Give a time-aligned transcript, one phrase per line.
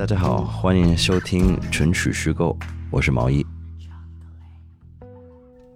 [0.00, 2.58] 大家好，欢迎收听纯曲虚构，
[2.90, 3.44] 我是毛衣。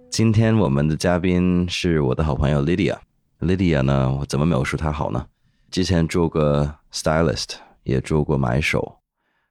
[0.09, 2.97] 今天我们的嘉宾是我的好朋友 Lydia。
[3.39, 5.27] Lydia 呢，我怎么描述她好呢？
[5.69, 8.97] 之前做过 stylist，也做过买手，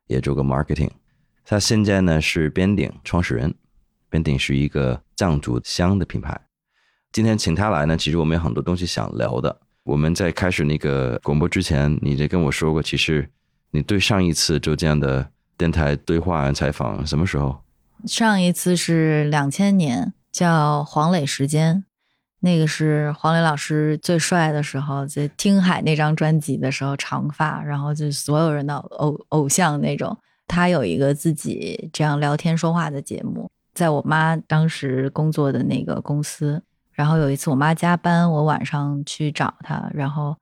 [0.09, 0.91] 也做过 marketing。
[1.45, 3.55] 她现在呢是边顶创始人，
[4.11, 6.49] 边顶是一个藏族香的品牌。
[7.13, 9.57] 今天请她来呢，其实我们有很多东西想聊的。
[9.85, 13.31] 我们在开始那个广播之前，你就跟我说过，其实
[13.75, 15.29] 你对上一次就这样的
[15.59, 17.59] 电台对话采访什么时候？
[18.07, 21.85] 上一次是两千年，叫黄磊时间，
[22.39, 30.17] 那个是黄磊老师最帅的时候，在《听海》那张专辑的时候，长发，然后就所有人的偶偶像那种。
[30.47, 36.63] 他有一个自己这样聊天说话的节目，在我妈当时工作的那个公司。
[36.93, 40.37] 然后有一次我妈加班，我晚上去找她，然后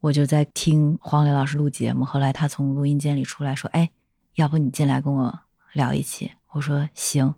[0.00, 2.04] 我就在听黄磊老师录节目。
[2.04, 3.90] 后来他从录音间里出来说：“哎，
[4.34, 5.40] 要不你进来跟我
[5.72, 7.34] 聊一期？”我说：“行。”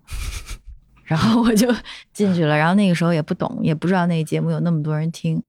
[1.04, 1.72] 然后我就
[2.12, 2.56] 进去了。
[2.56, 5.42] 然后那个时候也不懂，也不知道那个节目有那么多人听。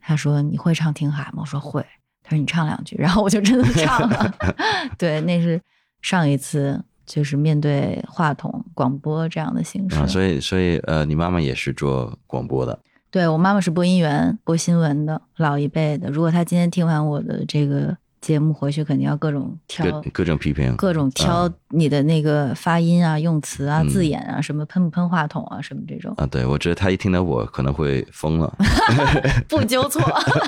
[0.00, 1.84] 他说：“你会唱《听海》吗？”我说：“会。”
[2.22, 4.34] 他说：“你唱两句。”然后我就真的唱了。
[4.98, 5.60] 对，那是
[6.02, 6.84] 上一次。
[7.06, 12.76] 就是面对话筒广播这样的形式，所以所以呃，你妈妈也是做广播的。
[13.16, 16.10] 对我妈妈是播音员，播新闻的，老一辈的。
[16.10, 26.12] 如果她今天听完我的这个节目，回去肯定要各种挑，各种批评，各种挑你的那个发音啊、用词啊、字眼啊，什么喷不喷话筒啊，什么这种。
[26.18, 28.54] 啊，对，我觉得她一听到我可能会疯了，
[29.48, 30.02] 不纠错。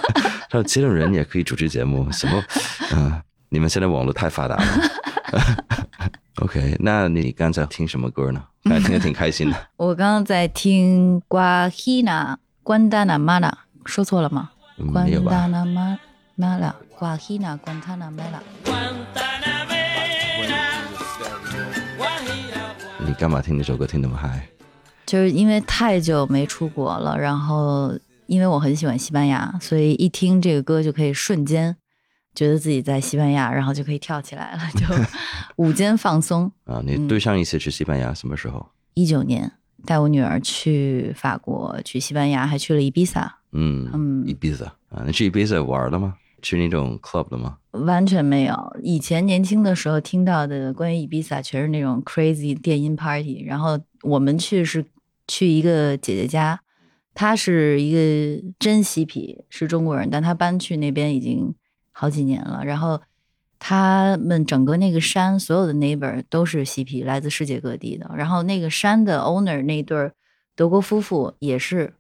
[0.53, 2.44] 说这种人也可以主持节目，什么？
[2.94, 4.64] 嗯，你们现在网络太发达了。
[6.42, 8.44] OK，那你刚才听什么歌呢？
[8.64, 9.56] 刚才听的挺开心的。
[9.78, 12.38] 我刚刚在听《瓜希娜
[12.69, 13.48] 关达纳玛拉》，
[13.88, 14.50] 说错了吗？
[14.92, 15.98] 关达纳玛
[16.34, 18.42] 玛拉，瓜希娜关达纳玛拉。
[22.98, 24.47] 你干嘛听这首歌听那么嗨？
[25.06, 31.75] 就是因为太久没出国了，然后因为我很喜欢西班牙，所以一听这个歌就可以瞬间。
[32.34, 34.84] 觉得自己在西班牙，然后就可以跳起来了，就
[35.56, 36.82] 午间放松啊！
[36.84, 38.69] 你对上一次去西班牙什么时候？
[38.92, 39.50] 一九年，
[39.84, 43.39] 带我女儿去法国，去西班牙，还去了伊比萨。
[43.53, 46.15] 嗯嗯，伊比萨啊，你去伊比萨玩了吗？
[46.43, 47.59] 去那种 club 了吗？
[47.72, 48.77] 完全没有。
[48.83, 53.44] 以前年轻的时候听到的关于伊比萨，全是那种 crazy 电音 party。
[53.44, 54.84] 然后我们去是
[55.27, 56.60] 去一个姐姐家，
[57.15, 61.55] 她是一个真嬉皮，是中国人，但她搬去那边已经。
[62.00, 63.00] 好几年了，然后
[63.58, 68.10] 他们整个那个山所有的 neighbor 都是嬉皮，来自世界各地的。
[68.16, 70.12] 然后那个山的 owner 那对
[70.54, 71.94] 德国夫妇也是，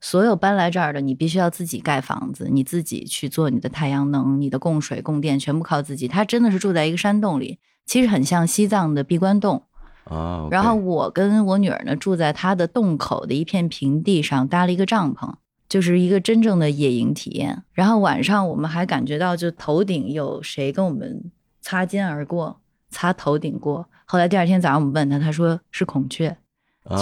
[0.00, 6.08] 所有搬来这儿的，你必须要自己盖房子，你自己去做你的太阳能、你的供水、供电，全部靠自己。
[6.08, 9.64] 他真的是住在一个山洞里，其实很像西藏的闭关洞
[10.04, 10.48] 啊。
[10.50, 15.34] 然后我跟我女儿呢，住在他的洞口的一片平地上，搭了一个帐篷。
[15.68, 21.30] 就是一个真正的野营体验，然后晚上我们还感觉到，就头顶有谁跟我们
[21.60, 23.86] 擦肩而过，擦头顶过。
[24.06, 26.34] 后来第二天早上我们问他，他说是孔雀，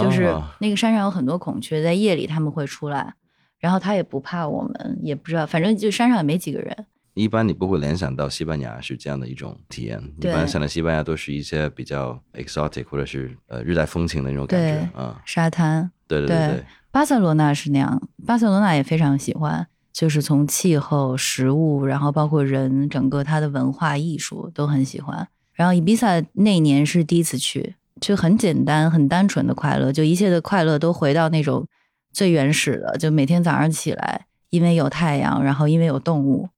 [0.01, 3.15] 就是那个山上有很多孔雀，在夜里他们会出来，
[3.61, 6.87] 然后他也不怕我们，也不知道，反正就山上也没几个人。
[7.15, 15.89] 一般你不会联想到西班牙是这样的一种体验，一般想到西班牙都是一些比较 exotic 或者是呃日带风情的那种感觉啊，沙滩。
[16.09, 16.65] 对对对。
[16.97, 25.29] 巴塞罗那是那样，巴塞罗那也非常喜欢，就是从气候、食物，然后包括人，整个它的文化艺术都很喜欢。
[25.53, 31.67] 然后伊比萨那年是第一次去，就很简单、很单纯的快乐，就一切的快乐都回到那种
[32.15, 36.49] 最原始的，就每天早上起来，因为有太阳，然后因为有动物，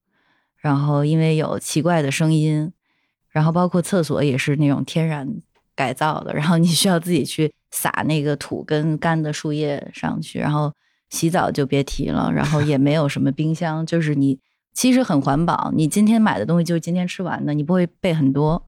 [0.58, 2.72] 然后因为有奇怪的声音，
[3.28, 5.28] 然后包括厕所也是那种天然
[5.74, 7.52] 改造的，然后你需要自己去。
[7.70, 10.72] 撒那个土跟干的树叶上去，然后
[11.10, 14.38] 洗澡就别提了，然后也没有什么冰箱，就是你
[14.74, 18.64] 其实很环保，你今天买的东西就是今天吃完的，你不会备很多。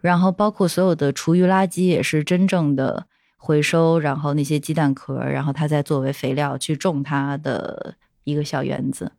[0.00, 3.06] 然后包括所有的厨余垃圾也是真正的
[3.36, 7.94] 回收，然后那些鸡蛋壳，然后它再作为肥料去种它的
[8.24, 9.12] 一个小园子。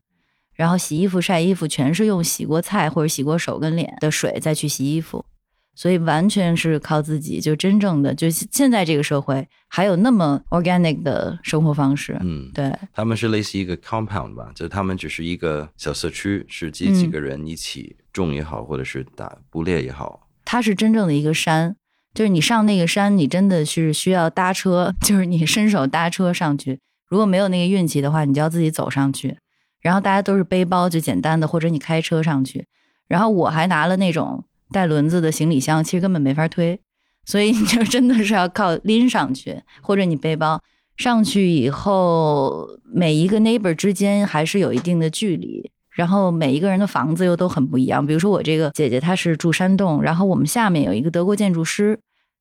[0.54, 5.26] 然后洗衣服晒衣服全是用洗过菜或者洗过手跟脸的水再去洗衣服。
[5.76, 12.16] 所以完全是靠自己，就真正的，就现在这个社会还有那么 organic 的生活方式。
[12.22, 20.28] 嗯，对，他们是类似一个 compound 吧，就他们只是一个小社区，是几几个人一起种也好，或者是打捕猎也好。
[20.46, 21.76] 它是真正的一个山，
[22.14, 26.80] 就是你上那个山，你真的是需要搭车， 就是你伸手搭车上去。
[27.10, 29.38] 如果没有那个运气的话，你就要自己走上去。
[29.82, 32.68] 然后大家都是背包，就简单的，或者你开车上去。
[33.08, 34.46] 然后我还拿了那种。
[34.74, 36.78] 带轮子的行李箱，其实根本没法推，
[37.24, 40.62] 所以你就真的是要靠拎上去，或者你背包
[40.98, 48.06] 上去以后，每一个 neighbor 之间还是有一定的距离，然后每一个人的房子又都很不一样。
[48.06, 52.00] 比如说我这个姐姐她是住山洞，然后我们下面有一个德国建筑师，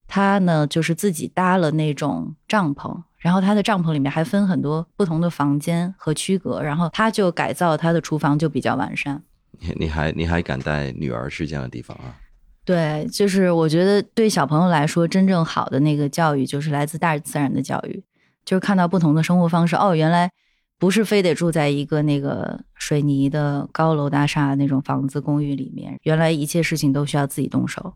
[0.09, 3.03] 他呢就是自己搭了那种帐篷。
[3.19, 9.23] 然后他的帐篷里面还分很多不同的房间和区隔，然后他就改造他的厨房就比较完善。
[9.61, 12.19] 你你还你还敢带女儿去这样的地方啊？
[12.65, 18.03] 对，就是我觉得对小朋友来说，真正好的那个教育就是来自大自然的教育，
[18.45, 19.75] 就是看到不同的生活方式。
[19.75, 20.31] 哦，原来
[20.79, 27.95] 不是非得住在一个那个水泥的高楼大厦那种房子公寓里面，原来一切事情都需要自己动手。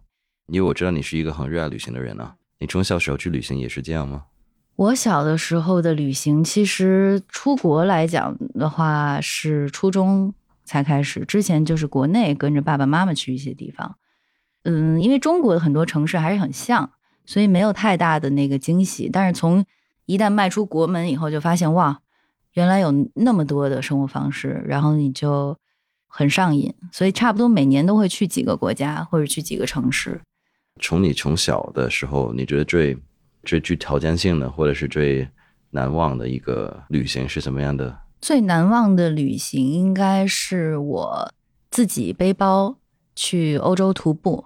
[0.48, 4.24] 因为我知道你是一个很热爱旅行的人啊，你从小时候去旅行也是这样吗？
[4.74, 10.34] 我小的时候的旅行，其实出国来讲的话，是初中
[10.64, 11.24] 才开始。
[11.24, 13.96] 之前就是国内跟着爸爸妈妈去一些地方。
[14.66, 16.90] 嗯，因为中国的很多城市还是很像，
[17.24, 19.08] 所以没有太大的那个惊喜。
[19.10, 19.64] 但是从
[20.04, 22.00] 一旦迈出国门以后，就发现哇，
[22.52, 25.56] 原来有那么多的生活方式，然后你就
[26.06, 26.74] 很上瘾。
[26.92, 30.20] 所以差不多每年都会去几个国家或者去几个城市。
[30.80, 32.98] 从你从小的时候，你觉得最？
[33.44, 35.28] 最具条件性的，或者是最
[35.70, 37.96] 难忘的一个旅行是什么样的？
[38.20, 41.32] 最难忘的旅行应该是我
[41.70, 42.76] 自己背包
[43.14, 44.44] 去欧洲徒步，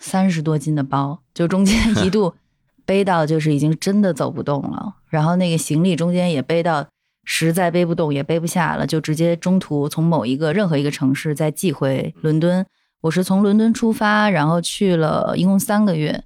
[0.00, 2.34] 三十多斤的包，就中间 一度
[2.84, 6.84] 背到就是已经真的走不动了，然后那个行李中间也背到
[7.24, 12.66] 实在背不动也背不下了，就直接中途从某一个任何一个城市再寄回伦敦。
[13.02, 16.24] 我是从伦敦出发，然后去了一共三个月。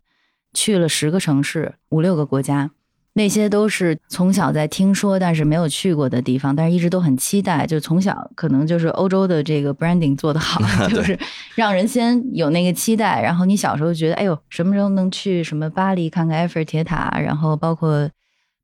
[0.56, 2.70] 去了十个城市，五六个国家，
[3.16, 7.64] 那些都是从小在听说，但是没有去过的地方，但是一直都很期待。
[7.66, 11.16] 就从小可能就是欧洲的这个 branding 做得好， 就是
[11.54, 13.22] 让人先有那个期待。
[13.22, 18.10] 然后你小时候觉得，哎呦，什么时候能去什么巴黎看看埃菲尔铁塔，然后包括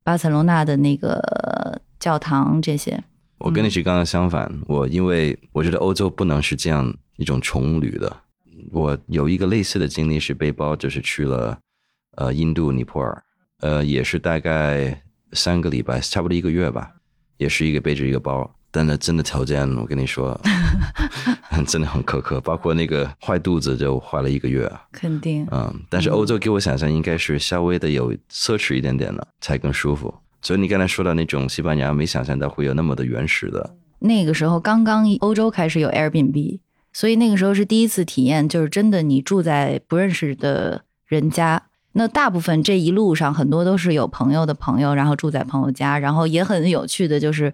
[0.03, 3.03] 巴塞罗那的那个教堂这些。
[3.39, 8.17] 我跟你是刚刚相反，我因为我觉得欧洲不能是这样一种穷旅的。
[8.73, 11.59] 我有一个类似的经历是背包，就是去了。
[12.17, 13.23] 呃，印度、尼泊尔，
[13.61, 15.03] 呃，也是大概
[15.33, 16.91] 三个礼拜，差不多一个月吧，
[17.37, 20.39] 也是一个背着一个包，但那真的条件，我跟你说，
[21.67, 24.71] 真的很苛刻，包括那个坏肚子就坏了一个月。
[24.93, 25.47] 肯定。
[25.51, 33.77] 嗯，但是欧洲给我想象应该是稍微的有奢侈一点点的才更舒服，所以你刚才说到那种西班牙，没想象到会有那么的原始的。
[33.99, 36.61] 那个时候刚刚欧洲开始有 Airbnb，
[36.93, 41.65] 所以那个时候是第一次体验，就是真的你住在不认识的人家。
[41.93, 47.53] 那大部分这一路上很多都是有朋友的朋友，然后住在朋友家，然后也很有趣的就是，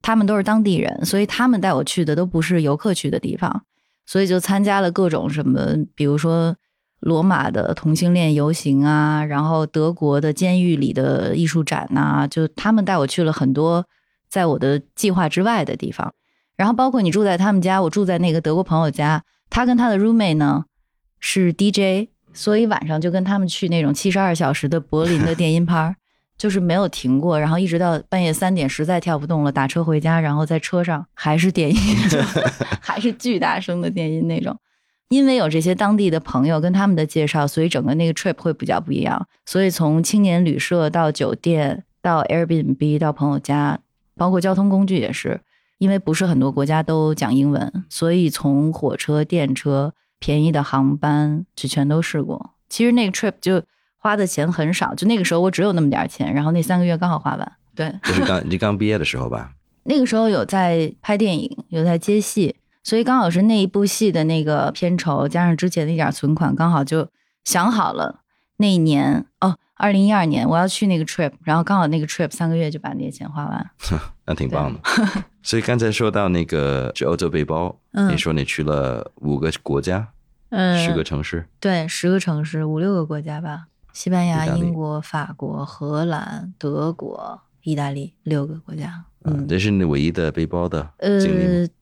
[0.00, 3.62] 他们都是当地人，所以他们带我去的都不是游客去的地方，
[4.06, 5.60] 所以就参加了各种什么，
[5.94, 6.56] 比如说
[7.00, 13.84] 罗马的同性恋游行啊，然后德国的监狱里的艺术展呐，就他们带我去了很多
[14.30, 16.14] 在我的计划之外的地方，
[16.56, 20.64] 然后包括你住在他们家，我住在那个德国朋友家，他跟他的 roommate 呢
[21.20, 22.13] 是 DJ。
[22.34, 25.94] 所以晚上就跟他们去那种七十二小时的柏林的电音 趴，
[26.36, 31.78] 就是没有停过，然后一直到半夜三点，实在跳不动了，打车回家，然后在车上还是电音，
[32.82, 34.56] 还是巨大声的电音那种。
[35.10, 39.28] 因为有这些当地的朋友跟他们的介绍，所以整个那个 trip 会比较不一样。
[39.46, 43.78] 所以从青年旅社到酒店到 Airbnb 到朋友家，
[44.16, 45.40] 包括交通工具也是，
[45.78, 49.92] 因为不是很多国家都讲英文，所以从火车、电车。
[50.18, 53.62] 便宜的航班就全都试过，其实那个 trip 就
[53.98, 57.52] 花的钱很少，就那个时候我只有那么点钱，然后那三个月刚好花完。
[57.74, 59.52] 对，就是刚你刚毕业的时候吧？
[59.84, 67.08] 那个时候有在拍电影，有在接戏，所以刚好是那一部戏的那个片酬加上之前的一点存款，刚好就
[67.44, 68.20] 想好了
[68.56, 73.70] 那一年哦，二零一二年我要去那个 trip，然后刚好那个 trip 三个月就把那些钱花完，
[74.26, 74.80] 那挺棒的。
[75.42, 77.76] 所以刚才说到那个去欧洲背包，
[78.10, 80.08] 你说你去了五个国家。
[80.50, 89.04] 嗯，十个城市，对，十个城市，五六个国家吧，西班牙、英国、法国、荷兰、德国、意大利，六个国家。
[89.24, 91.18] 嗯，这是你唯一的背包的呃，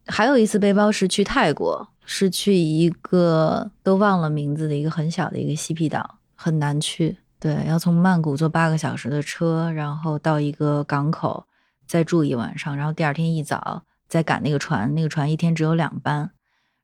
[0.06, 7.18] 还有一次背包是去泰国，是去一个都忘了名字的一个很小的一个西皮岛，很难去。
[7.38, 11.46] 对，要从曼谷坐八个小时的车，然后到一个港口
[11.86, 16.30] 再住一晚上，然后第二天一早再赶那个船，那个船一天只有两班。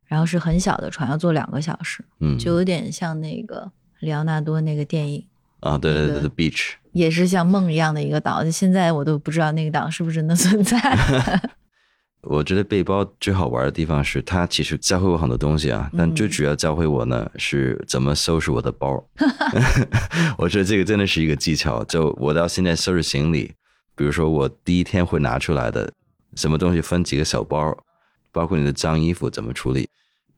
[0.07, 5.27] 然后是很小的船，要坐两个小时，嗯，就有点像那个里奥纳多那个电影
[5.61, 10.81] 啊，对对对，The Beach 也是像梦一样的一个岛，现在我都不知道那个岛是不是真的存在。
[12.23, 19.03] 我觉得背包最好玩的地方是，它其实教会我很多东西啊，但最主要教会我呢是怎么收拾我的包。
[20.37, 21.83] 我觉得这个真的是一个技巧。
[21.85, 23.53] 就我到现在收拾行李，
[23.95, 25.93] 比如说我第一天会拿出来的
[26.35, 27.77] 什么东西分几个小包，
[28.33, 29.89] 包括你的脏衣服怎么处理，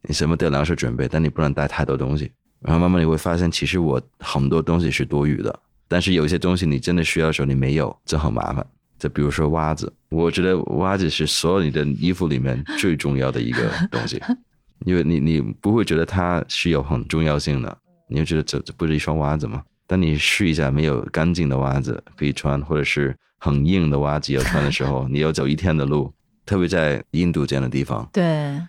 [0.03, 2.31] 你什么都粮食准备，但你不能带太多东西。
[2.61, 5.59] 然后慢慢你会发现，其实我很多东西是多余的，
[5.89, 8.67] 但是有些东西你真的需要的时候你没有，这很麻烦。
[9.01, 14.23] 就比如说袜子，我觉得袜子是所有你的衣服里面最重要的一个东西，
[14.87, 17.79] 因为你你不会觉得它是有很重要性的，
[18.09, 19.63] 你就觉得这这不是一双袜子吗？
[19.87, 26.13] 当你试一下没有干净的袜子可以穿，或者是很硬的袜子要穿的时候，你要走一天的路，
[26.45, 28.61] 特别在印度这样的地方，对，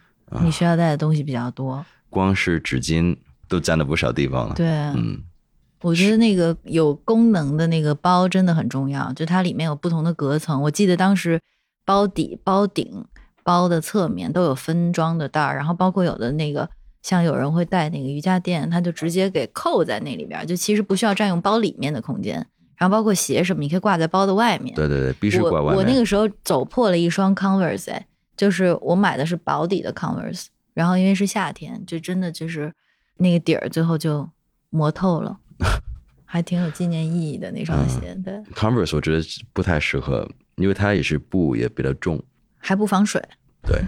[0.41, 3.15] 你需要带的东西比较多，光是纸巾
[3.50, 4.55] 都占了不少地方了。
[4.55, 5.21] 对，嗯。
[5.81, 10.61] 我觉得那个有功能的那个包真的很重要，就它里面有不同的隔层。
[10.61, 11.39] 我记得当时
[11.85, 13.05] 包底、包顶、
[13.43, 16.69] 包的侧面都有分装的袋儿，然后包括有的那个
[17.01, 22.45] 像有人会带那个瑜伽垫，它就直接给扣在那里边，就其实不需要占用包里面的空间。
[22.77, 24.73] 然后包括鞋什么，你可以挂在包的外面。
[24.75, 25.75] 对对对，必须挂外面。
[25.75, 32.73] 我那个时候走破了一双 Converse，哎，就是我买的是薄底的 Converse，然后因为是夏天，就真的就是
[33.17, 34.27] 那个底儿最后就
[34.71, 35.38] 磨透了。
[36.25, 38.34] 还挺有纪念意义的那双鞋，对。
[38.53, 42.22] Converse 我觉得不太适合，因为它也是布，也比较重，
[42.58, 43.22] 还不防水。
[43.63, 43.82] 对，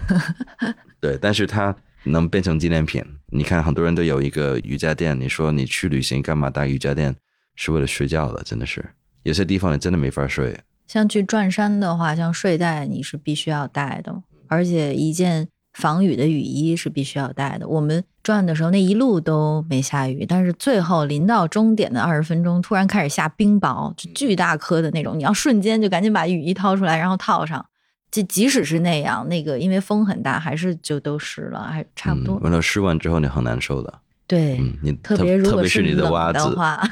[1.00, 3.02] 对，但是它能变成纪念品。
[3.26, 7.14] 你看，很多人都有一个瑜伽垫，你说你去旅行干嘛带瑜伽垫？
[7.56, 8.84] 是为了睡觉的，真的是。
[9.22, 10.60] 有些地方你真的没法睡。
[10.86, 15.48] 像去转山的话，像睡袋你是必须要带的，而且一件。
[15.74, 17.68] 防雨的雨衣是必须要带的。
[17.68, 25.18] 我们转的时候那一路都没下雨，但是最后临到终点的二十分钟，突然开始下冰雹，就巨大颗的那种。
[25.18, 27.66] 你要瞬间就赶紧把雨衣掏出来，然后套上。
[28.10, 32.36] 就即使是那样，那个因为风很大，还是就都湿了，还差不多。
[32.36, 33.92] 完了湿完之后你很难受的。
[34.26, 36.82] 对，你特别如果是你的袜子话。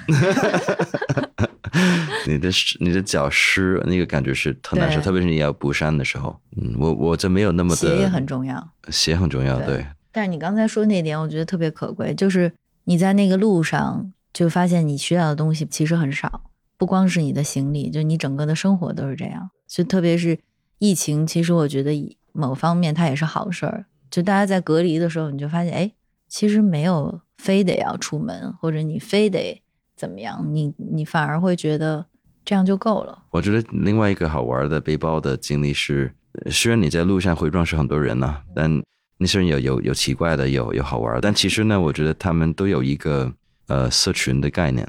[2.27, 6.39] 你的，你的脚湿，那个感觉是特难受，特别是你要补山的时候。
[6.57, 7.77] 嗯，我我这没有那么的。
[7.77, 9.87] 鞋也很重要，鞋很重要，对。
[10.13, 12.53] 但是你刚才说那点，我觉得特别可贵，就是
[12.85, 19.51] 你在那个路上就发现你需要的东西其实很少，不光是你的行李，就你整个的生活都是这样。
[19.67, 20.39] 就特别是
[20.79, 23.87] 疫情，其实我觉得某方面它也是好事儿。
[24.11, 25.91] 就大家在隔离的时候，你就发现，哎，
[26.33, 29.63] 其实没有非得要出门，或者你非得
[29.95, 32.07] 怎么样，你你反而会觉得。
[32.45, 33.17] 这样就够了。
[33.31, 36.13] 我觉得另外一个好玩的背包的经历是，
[36.51, 38.83] 虽然你在路上会认识很多人呢，但
[39.17, 41.21] 那些人有有有奇怪的，有有好玩。
[41.23, 43.33] 但其实呢，我觉得他们都有一个
[43.69, 44.85] 呃社群的概念。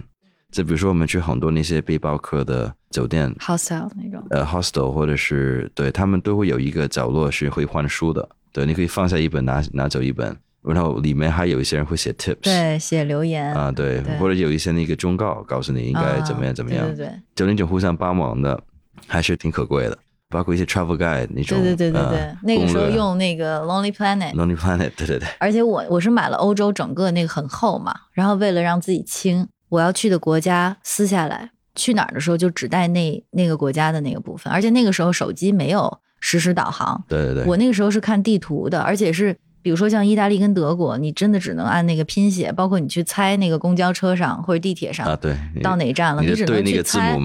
[0.51, 8.27] 就比如说，我们去很多那些背包客的酒店，hostel 那种，呃，hostel 或者是对他们都会有一个角落是会换书的。
[8.51, 10.35] 对，你可以放下一本，拿拿走一本。
[10.63, 13.53] 然后里面还有一些人会写 tips，对，写留言。
[13.53, 18.59] 啊，对，或者有一些那个忠告，告诉你应该怎么样怎么样，对对对，就那种互相帮忙的，
[19.07, 19.97] 还是挺可贵的。
[20.29, 25.27] 包括一些 travel guide 那种，对对对对对，那个时候用那个 Lonely Planet，Lonely Planet，对对对。
[25.37, 39.37] 而且我我是买了欧洲整个那个很厚嘛，然后为了让自己轻，我要去的国家撕下来，去哪儿的时候就只带那那个国家的那个部分，而且那个时候手机没有实时导航，对对对，我那个时候是看地图的，而且是。
[39.63, 47.17] 比如说像意大利跟德国，你真的只能按那个拼写，包括你去猜那个公交车上或者地铁上啊，对，到哪站了，你只能去猜，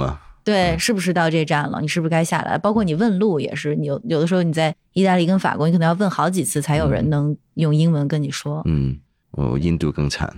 [0.45, 1.81] 对，是不是到这站了？
[1.83, 2.57] 你是不是该下来？
[2.57, 8.63] 包括你问路也是，你有有的时候你在意大利跟法国，你可能要问好几次才有人能用英文跟你说。
[8.67, 8.97] 嗯，
[9.33, 10.33] 我印度更惨，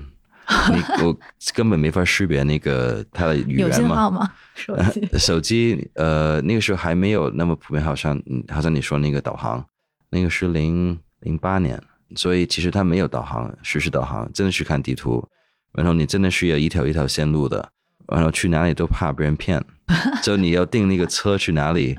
[0.73, 1.16] 你我
[1.54, 3.69] 根本没法识别那个它的语言嘛。
[3.69, 4.33] 有信号吗？
[4.54, 5.09] 手机？
[5.19, 5.90] 手机？
[5.95, 9.64] 呃，那个时候还没有那么普遍，好像好像你说那个导航，
[10.09, 11.80] 那个是零零八年。
[12.17, 15.26] 所以其实它没有导航，实时导航，真的是看地图。
[15.73, 17.71] 然后你真的是要一条一条线路的，
[18.09, 19.64] 然后去哪里都怕被人骗。
[20.23, 21.97] 就你要订那个车去哪里，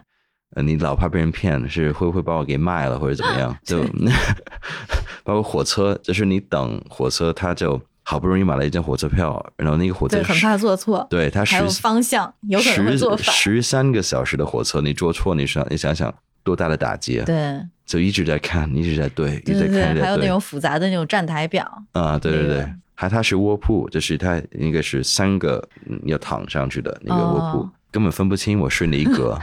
[0.55, 3.57] 呃，你老怕被人骗，是会不会把我给卖了或者怎么样？
[3.63, 3.81] 就
[5.23, 13.33] 包括火车，就是你等火车，他就好不容易买了一张火车票，然后那个火车很怕坐错，对他还有方向，有可能坐反。
[13.33, 17.25] 十三个小时的火车，你坐错，你想你想想多大的打击啊？
[17.25, 17.61] 对。
[17.85, 25.61] 就一直在看，一直在对，一直在看，还有那种复杂的那种站台表啊，对对对，还它是卧铺，就是它应该是三个
[26.05, 29.37] 要躺上去的那个卧铺，根本分不清我睡哪一格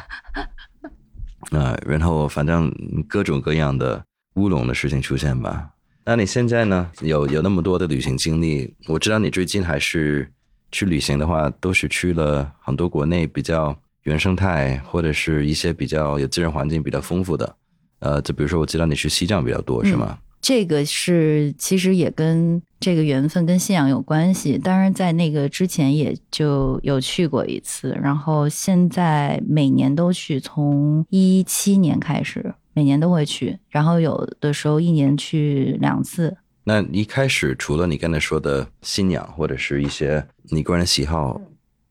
[1.52, 2.72] 啊，然后反正
[3.06, 4.02] 各种各样的
[4.36, 5.68] 乌龙的事情出现吧。
[6.06, 6.90] 那你现在呢？
[7.02, 10.26] 有有那么多的旅行经历，我知道你最近还是
[10.72, 13.78] 去旅行的话，都是去了很多国内比较
[14.08, 17.56] 原生态或者是一些比较有自然环境比较丰富的。
[18.00, 20.18] 呃，就比如说我知道你去西藏比较多，是吗？
[20.40, 24.56] 这个是其实也跟这个缘分跟信仰有关系。
[24.56, 36.36] 当然，在那个之前也就有去过一次，然后现在每年都去，从一七年开始每年都会去，然后有的时候一年去两次。
[36.62, 41.40] 那一开始除了你刚才说的信仰或者是一些你个人喜好，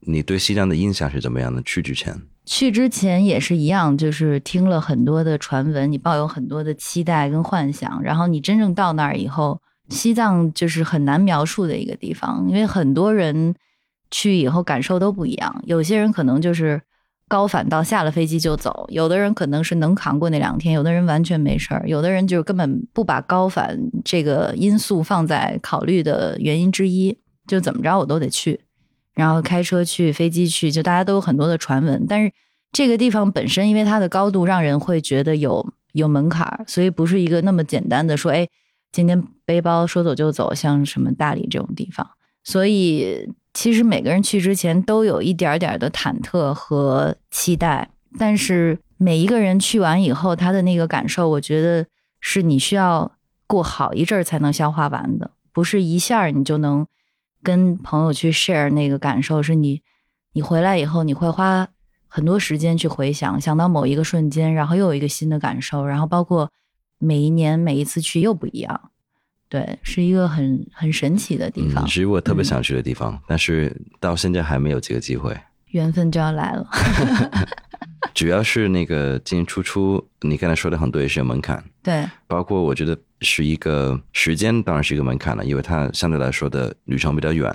[0.07, 1.61] 你对西藏的印象是怎么样的？
[1.63, 2.15] 去之前？
[2.45, 13.53] 去之前也是一样，就是听了很多的传闻，你抱有很多的期待跟幻想，然后你真正到那儿以后，西藏就是很难描述的一个地方，因为很多人
[14.09, 15.61] 去以后感受都不一样。
[15.65, 16.81] 有些人可能就是
[17.27, 28.61] 高反到下了飞机就走，有的人可能是能扛过那两天，有的人完全没事儿，有的人就根本不把高反这个因素放在考虑的原因之一，就怎么着我都得去。
[29.17, 32.05] 然后开车去，飞机去，就大家都有很多的传闻。
[32.07, 32.31] 但是
[32.71, 38.47] 这个地方本身，因为它的高度，让人会觉得有有门槛，所以不是一个那么简单的说，哎，
[38.91, 42.07] 今天背包说走就走，像什么大理这种地方。
[42.43, 51.87] 所以其实每个人去之前都有一点点的忐忑和期待，但是每一个人去完以后，他的那个感受，我觉得
[52.19, 53.11] 是你需要
[53.47, 56.85] 过好一阵儿才能消化完的，不是一下你就能。
[57.47, 59.81] 跟朋友去 share 那个感受，是你，
[60.33, 61.65] 你回来以后，你会花
[62.09, 66.51] 很多时间去回想，想到某一个瞬间，然后又有一个新的感受，然后包括
[66.99, 68.91] 每一年每一次去又不一样，
[69.47, 71.85] 对，是一个很很神奇的地方。
[71.85, 75.33] 其实我特别想去的地方，但是到现在还没有这个机会。
[75.67, 76.67] 缘分就要来了。
[78.13, 81.63] 主要是那个进进出出，你刚才说的很多也是有门槛。
[81.81, 87.53] 对，包括我觉得是一个时间，当然是一个门槛了，因为它相对来说的旅程比较远。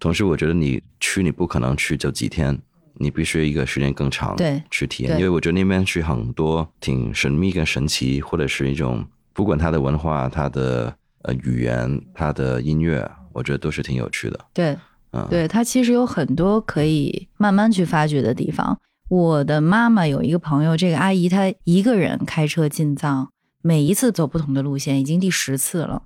[0.00, 2.56] 同时，我觉得你去，你不可能去就几天，
[2.94, 5.16] 你必须一个时间更长，对，去体验。
[5.16, 14.38] 因为我觉得那边去很多挺神秘跟神奇，或者是一种不管它的文化、它的呃语言、它的音乐，我觉得都是挺有趣的。
[14.52, 14.76] 对，
[15.12, 18.78] 嗯，对，它其实有很多可以慢慢去发掘的地方。
[19.08, 23.30] 我的妈妈有一个朋友，这个阿姨她一个人开车进藏，
[23.62, 26.04] 每一次走不同的路线，已经第十次了。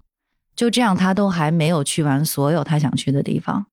[0.55, 3.67] 就这样，他都还没有去完所有他想去的地方。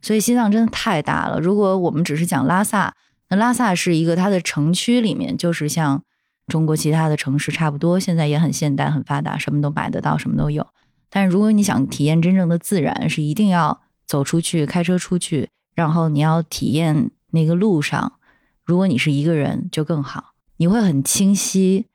[0.00, 1.40] 所以西藏真的太大了。
[1.40, 2.94] 如果我们只是讲拉萨，
[3.30, 6.02] 那拉萨是一个它的城区里面，就是像
[6.46, 10.66] 中国其他的城市差不多，现在也很现代、很发达，什么都买得到，什么都有。
[11.08, 18.12] 但是如果你想体验真正的自然，是一定要走出去，开车出去，然后你要体验那个路上。
[18.64, 21.86] 如果你是一个人就更好，你会很清晰、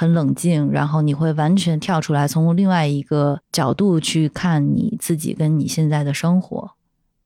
[0.00, 6.70] 很冷静，然后你会完全跳出来，从另外一个角度去看你自己跟你现在的生活，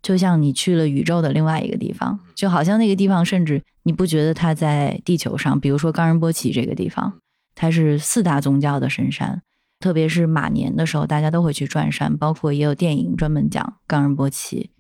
[0.03, 5.61] 就像你去了宇宙的另外一个地方，就好像那个地方甚至你不觉得它在地球上。
[5.61, 7.21] 比如说冈仁波齐这个地方，
[7.55, 9.41] 它是四大宗教的神山，
[9.79, 14.73] 特别是马年的时候，大家都会去转山，包括也有电影专门讲冈仁波齐。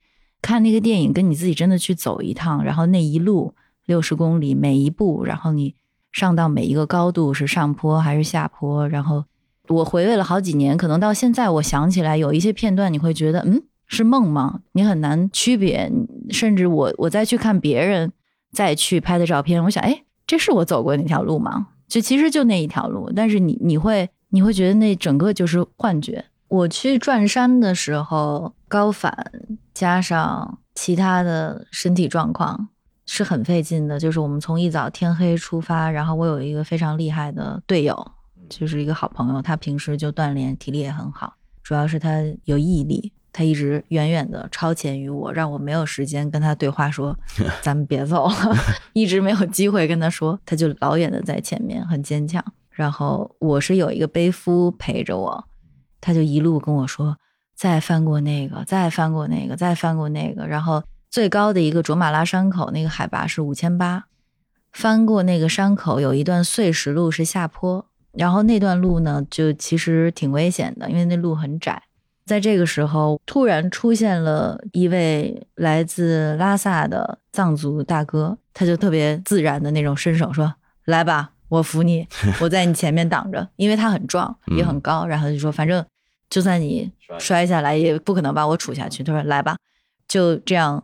[0.42, 3.54] 看那个电影，跟你自己真的去走一趟，然后那一路。
[3.86, 5.74] 六十公里每一步，然后你
[6.14, 8.88] 上到每一个高度是上坡还是下坡？
[8.88, 9.24] 然后
[9.66, 14.60] 我回味了好几年，可能到现在我想起来有一些片段，你会觉得嗯是梦吗？
[14.72, 15.90] 你很难区别。
[16.30, 18.12] 甚至我我再去看别人
[18.52, 21.66] 再去拍的照片，我想哎，这是我走过那条路吗？
[21.88, 26.24] 就其实就那一条路，但是你你会你会觉得那整个就是幻觉。
[26.46, 29.32] 我去转山的时候，高反
[29.74, 32.68] 加上其他的身体状况。
[33.06, 38.12] 是很费劲的，就是我们从一早天黑出发，然后我有一个非常厉害的队友，
[38.48, 47.14] 就是一个好朋友，他平时就锻炼，体力也很好，主要是他有毅力，他一直远远的超前于我，让我没有时间跟他对话， 说
[47.60, 48.56] 咱们别走了，
[48.94, 52.42] 一直没有机会跟他说，他就老远的在前面，很坚强。
[52.70, 55.44] 然后我是有一个背夫陪着我，
[56.00, 57.16] 他就一路跟我说，
[57.54, 60.82] 再翻过那个，再翻过那个，再翻过那个，然后。
[61.14, 64.06] 最高的一个卓玛拉山口，那个海拔是五千八。
[64.72, 71.84] 翻过那个山口，有一段碎石路是下坡，然后那段路呢，就其实挺危险的，因为那路很窄。
[72.26, 80.52] 在这个时候，突然出现了一位来自拉萨的藏族大哥，他就特别自然的那种伸手说
[80.86, 82.08] ：“来吧，我扶你，
[82.42, 85.86] 我在你前面挡着。”因为他很壮，也很高，然后就说：“反正
[86.28, 89.56] 就算你摔下来，也不可能把我杵下去。”他说：“来吧，
[90.08, 90.82] 就这样。”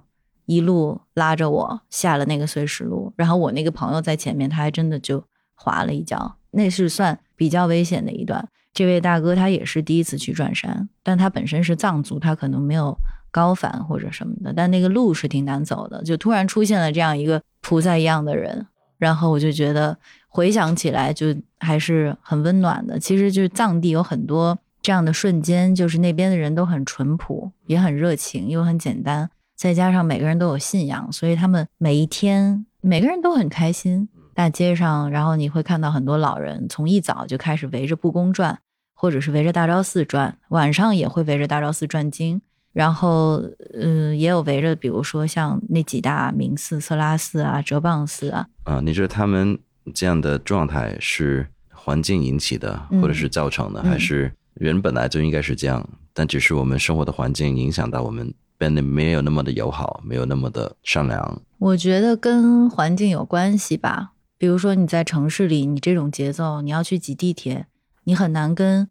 [0.50, 5.22] 一路拉着我下了那个碎石路，然后我那个朋友在前面，他还真的就
[5.54, 8.48] 滑了一跤，那是算比较危险的一段。
[8.72, 12.98] 这位大哥他也是第一次去转山，但他本身是藏族，他可能没有
[13.30, 16.02] 高反或者什么的，但那个路是挺难走的。
[16.02, 18.66] 就突然出现了这样一个菩萨一样的人，
[18.98, 21.26] 然后我就觉得回想起来就
[21.60, 22.98] 还是很温暖的。
[22.98, 34.08] 其实就是藏地有很多这样的瞬间，就是那边的人都很淳朴，也很热情，又很简单，再加上每个人都有信仰，所以他们每一天每个人都很开心。
[34.32, 38.58] 大街上，然后你会看到很多老人从一早就开始围着布宫转，
[38.94, 42.40] 或者是围着大昭寺转，晚上也会围着大昭寺转经。
[42.72, 43.42] 然后，
[43.74, 48.46] 嗯，也有围着，比如说像那几大名寺，色拉寺啊、哲蚌寺啊。
[48.62, 49.58] 啊，你觉得他们
[49.92, 55.86] 这样的状态是环境引起的，或者是造成的，还是人本来就应该是这样？
[56.14, 61.40] 但只是我们生活的环境影响到我们变得没有那么的友好，没有那么的善良。
[61.56, 64.12] 我觉得跟环境有关系吧。
[64.36, 67.66] 比如说你在城市里，你这种节奏，你要去挤地铁，
[68.04, 68.90] 你很难跟。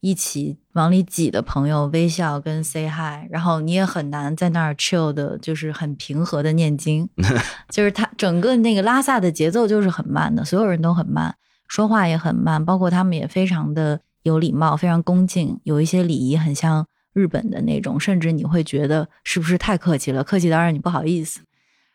[0.00, 7.08] 一起往里挤的朋友微笑跟 say hi，然后你也很难在那儿 chill 的，就是很平和的念经，
[7.68, 11.34] 就是他整个那个拉萨的节奏就是很慢的，所有人都很慢，
[11.66, 16.86] 说话也很慢，包括他们也非常的有礼貌，非常恭敬，有一些礼仪很像
[17.18, 21.40] 日本的那种，甚至你会觉得是不是太客气了，客气到让你不好意思。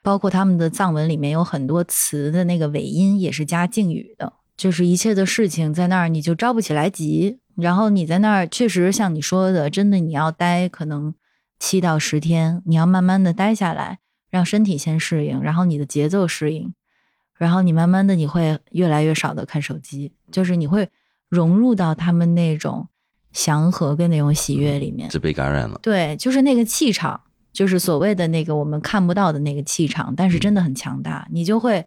[0.02, 7.40] 包括他们的藏文里面有很多词的那个尾音也是加敬语的，就是一切的事情在那儿你就着不起来急。
[7.56, 11.14] 然后你在那儿确实像你说的，真的你要待可能
[11.58, 16.74] 七到十天，你要慢慢的待下来，让身体先适应，然后你的节奏适应，
[17.38, 20.90] 然后你慢慢的你会越来越少的看手机，就是你会
[21.30, 22.90] 融入到他们那种
[23.34, 25.78] 祥和跟那种喜悦里面，就被感染了。
[25.84, 27.20] 对，就是那个气场，
[27.52, 31.86] 就是所谓的那个我们看不到的那个气场，但是真的很强大，你就会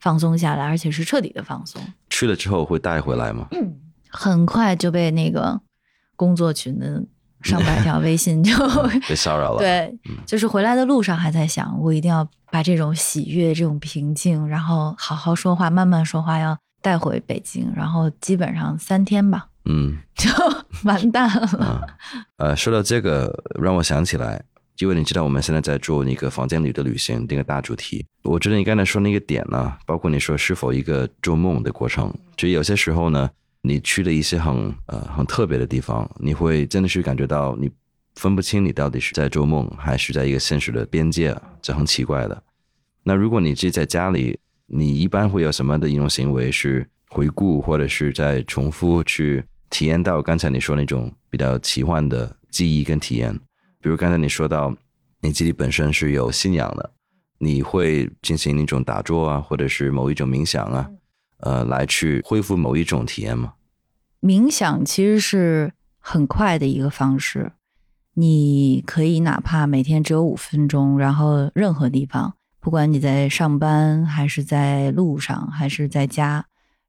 [0.00, 1.80] 放松下来，而且是彻底的放松。
[2.10, 3.46] 去了之后会带回来吗？
[3.52, 3.76] 嗯
[4.10, 5.60] 很快就被那个
[6.16, 7.04] 工作群的
[7.42, 8.50] 上百条微信就
[9.06, 9.58] 被骚扰了。
[9.58, 17.70] 对，就是回来的路上还在想，我一定要把这种喜悦、这种平静，然后好好说话、慢慢说话，要带回北京。
[17.76, 20.28] 然后基本上三天吧，嗯， 就
[20.84, 21.86] 完蛋了。
[22.38, 24.42] 呃，说到这个，让我想起来，
[24.78, 28.04] 因为你知道我们现在在做那个房间里的旅行那个大主题。
[28.24, 33.30] 我觉得你刚才说那个点呢，包括你说是否一个做梦的过程，就有些时候呢。
[33.62, 37.68] 你去了一些很呃很特别的地方，你会真的是感觉到你
[38.14, 42.40] 分不清你到底是在做梦还是在一个现实的边界，这很奇怪的。
[43.02, 53.34] 那如果你自己在家里，你一般会有什么的一种行为是回顾或者是在重复去体验到刚才你说那种比较奇幻的记忆跟体验？
[53.80, 54.74] 比如刚才你说到
[55.20, 56.90] 你自己本身是有信仰的，
[57.38, 60.90] 你会进行那种打坐啊，或者是某一种冥想啊。
[61.40, 63.54] 呃，来去恢复某一种体验吗？
[64.20, 67.52] 冥想其实是很快的一个方式，
[68.14, 76.46] 你可以哪怕每天只有五分钟，然后任何地方，不管你在上班还是在路上还是在家，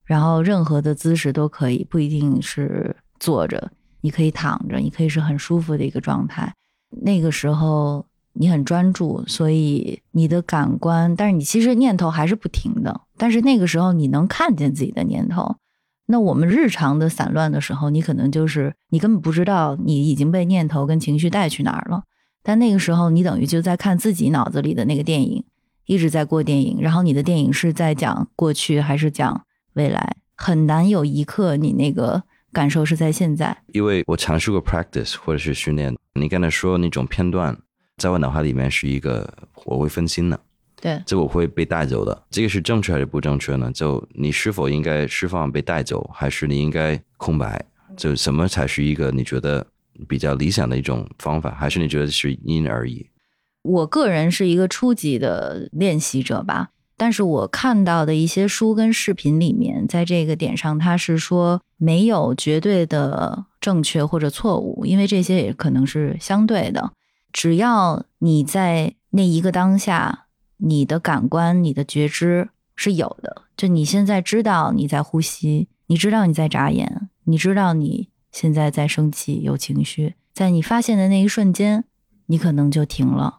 [0.09, 6.51] 然后任何的姿势都可以，不一定是坐着，你可以躺着，你可以是很舒服的一个状态。
[6.89, 8.05] 那个时候。
[8.33, 13.01] 你很专注，所以你的感官，但是你其实念头还是不停的。
[13.17, 15.57] 但是那个时候你能看见自己的念头。
[16.05, 22.03] 那我们日常的散乱的时候，你可能就是你根本不知道你已经被念头跟情绪带去哪儿了。
[22.41, 25.43] 但那个时候你等于就在看自己脑子里的那个电影，
[25.85, 26.77] 一直在过电影。
[26.79, 29.43] 然后你的电影是在讲过去还是讲
[29.73, 30.17] 未来？
[30.35, 33.57] 很难有一刻你那个感受是在现在。
[33.73, 37.57] 因为我尝试过 practice 或者是训练，你刚才说那种片段。
[37.97, 39.29] 在我脑海里面是一个
[39.65, 40.39] 我会分心的，
[40.79, 42.23] 对，这我会被带走的。
[42.29, 43.69] 这个是正确还是不正确呢？
[43.73, 47.61] 就你是否应该释放被带走，还是你应该空白？
[47.97, 49.67] 就什么才是一个你觉得
[50.07, 51.51] 比较理想的一种方法？
[51.51, 53.05] 还是你觉得是因人而异？
[53.63, 66.91] 我个人是一个初级的练习者吧，但是我看到的一些书跟视频里面，在这个点上，他是说没有绝对的正确或者错误，因为这些也可能是相对的。
[67.31, 70.25] 只要你在那一个当下，
[70.57, 81.85] 你的感官、你的觉知是有的，就你现在知道你在呼吸，你知道你在眨眼，你知道你现在在生气、有情绪，在你发现的那一瞬间，
[82.25, 83.38] 你可能就停了，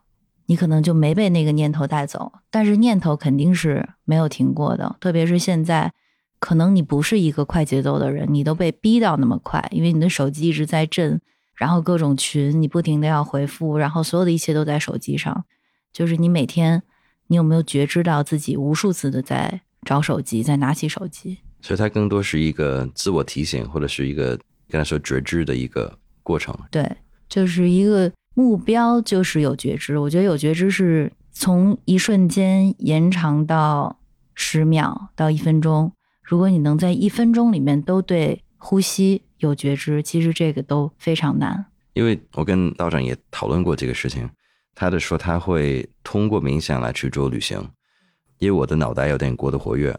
[0.50, 5.92] 你可能就没被那个念头带走，但是念头肯定是没有停过的，特别是现在，
[6.40, 11.20] 可能你不是一个快节奏的人，你都被逼到那么快，因为你的手机一直在震。
[11.54, 15.44] 然后各种群，你不停的要回复，然后所有的一切都在手机上，
[15.92, 16.82] 就是你每天，
[17.28, 21.38] 你有没有觉知到自己无数次的在找手机，在拿起手机？
[21.60, 24.30] 所以它更多是一个自我提醒，或者是一个
[24.68, 26.58] 跟他说觉知的一个过程。
[26.72, 26.90] 对，
[27.28, 28.10] 就是一个
[28.40, 29.98] 目标，就是有觉知。
[29.98, 33.98] 我觉得有觉知是从一瞬间延长到
[34.35, 41.66] 十秒到一分钟，如果你能在一分钟里面都对呼吸有觉知，其实这个都非常难。
[41.92, 44.26] 因为我跟道长也讨论过这个事情，
[44.74, 47.62] 他的说他会通过冥想来去做旅行，
[48.38, 49.94] 因为我的脑袋有点过度活跃，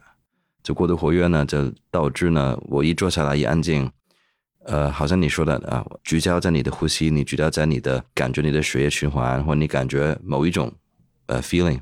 [0.63, 3.91] 就过度活跃呢，就导致呢，我一坐下来一安静，
[4.65, 10.71] 呃，好像你说的啊，聚焦在你的呼吸，你聚焦在你的感觉，你的血液循环，或你感觉某一种
[11.25, 11.79] 呃 feeling，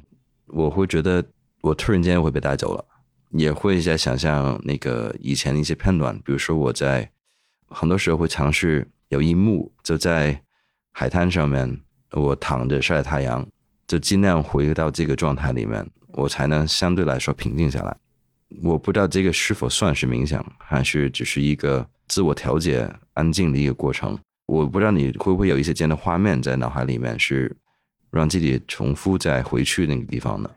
[0.48, 1.24] 我会觉得
[1.62, 2.86] 我突然间会被带走了。
[3.32, 7.08] 也会在想象那个以前的一些片段，比如说我在
[7.68, 10.42] 很多时候会尝试有一幕就在
[10.92, 11.80] 海滩上面，
[12.14, 13.48] 我躺着晒太阳，
[13.88, 17.96] 就尽量回到这个状态里面，我才能相对来说平静下来。
[18.64, 24.20] 我不知道这个是否算是冥想，还是只是一个自我调节、安静的一个过程。
[24.48, 27.56] 我不知道你会不会有一些这样的画面在脑海里面，是
[28.12, 30.50] 让自己重复再回去那个地方的。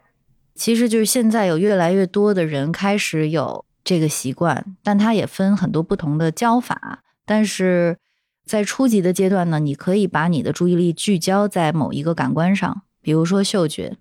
[0.55, 7.03] 其实就是现在有越来越多的人开始有这个习惯，但它也分很多不同的教法。
[7.25, 7.99] 但是
[8.45, 13.97] 在初级的阶段呢，你可以把你的注意力聚焦在某一个感官上，比如说嗅觉，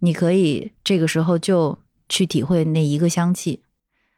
[0.00, 3.62] 你可以这个时候就去体会那一个香气，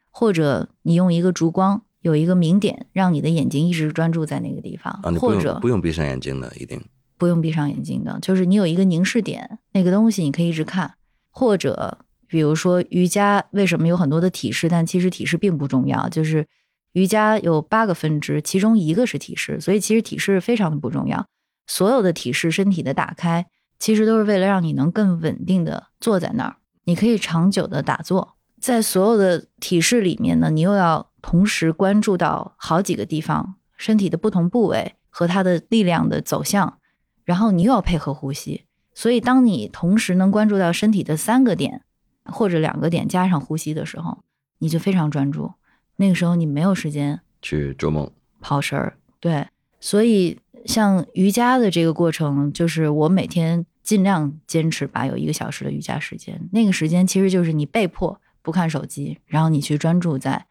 [0.09, 6.81] 或者你用一个烛光，有一个明点，让你的眼睛一直专注在那个地方，或者不用闭上眼睛的，一定
[7.17, 10.93] 不用闭上眼睛的，就是你有一个凝视点，那个东西你可以一直看。
[11.31, 14.67] 或者，比如说瑜伽，为什么有很多的体式？
[14.67, 16.09] 但其实体式并不重要。
[16.09, 16.47] 就是
[16.93, 21.25] 瑜伽有八个分支，其中一个是体式，所以其实体式非常的不重要。
[21.67, 23.45] 所有的体式，身体的打开，
[23.77, 26.55] 其实都是为了让你能更稳定的坐在那儿。
[26.85, 28.35] 你可以长久的打坐，
[28.69, 36.77] 在所有的体式里面呢，你又要同时关注到好几个地方，身体的不同部位和它的力量的走向，
[37.25, 38.65] 然后你又要配合呼吸。
[38.93, 41.81] 所以，当你同时能关注到身体的三个点
[42.25, 44.19] 或者两个点，加上呼吸的时候，
[44.59, 45.51] 你就非常专注。
[45.95, 48.99] 那个时候，你没有时间去做梦、跑神儿。
[49.19, 49.47] 对，
[49.79, 56.47] 所以像瑜伽的这个过程，就是我每天尽量坚持吧，有一个小时的瑜伽时间。
[56.51, 60.45] 那个时间其实就是你被迫不看手机，然后你去专注在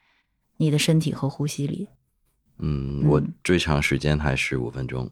[0.57, 1.88] 你的身体和呼吸里。
[2.59, 5.11] 嗯，我最长时间还是五分钟。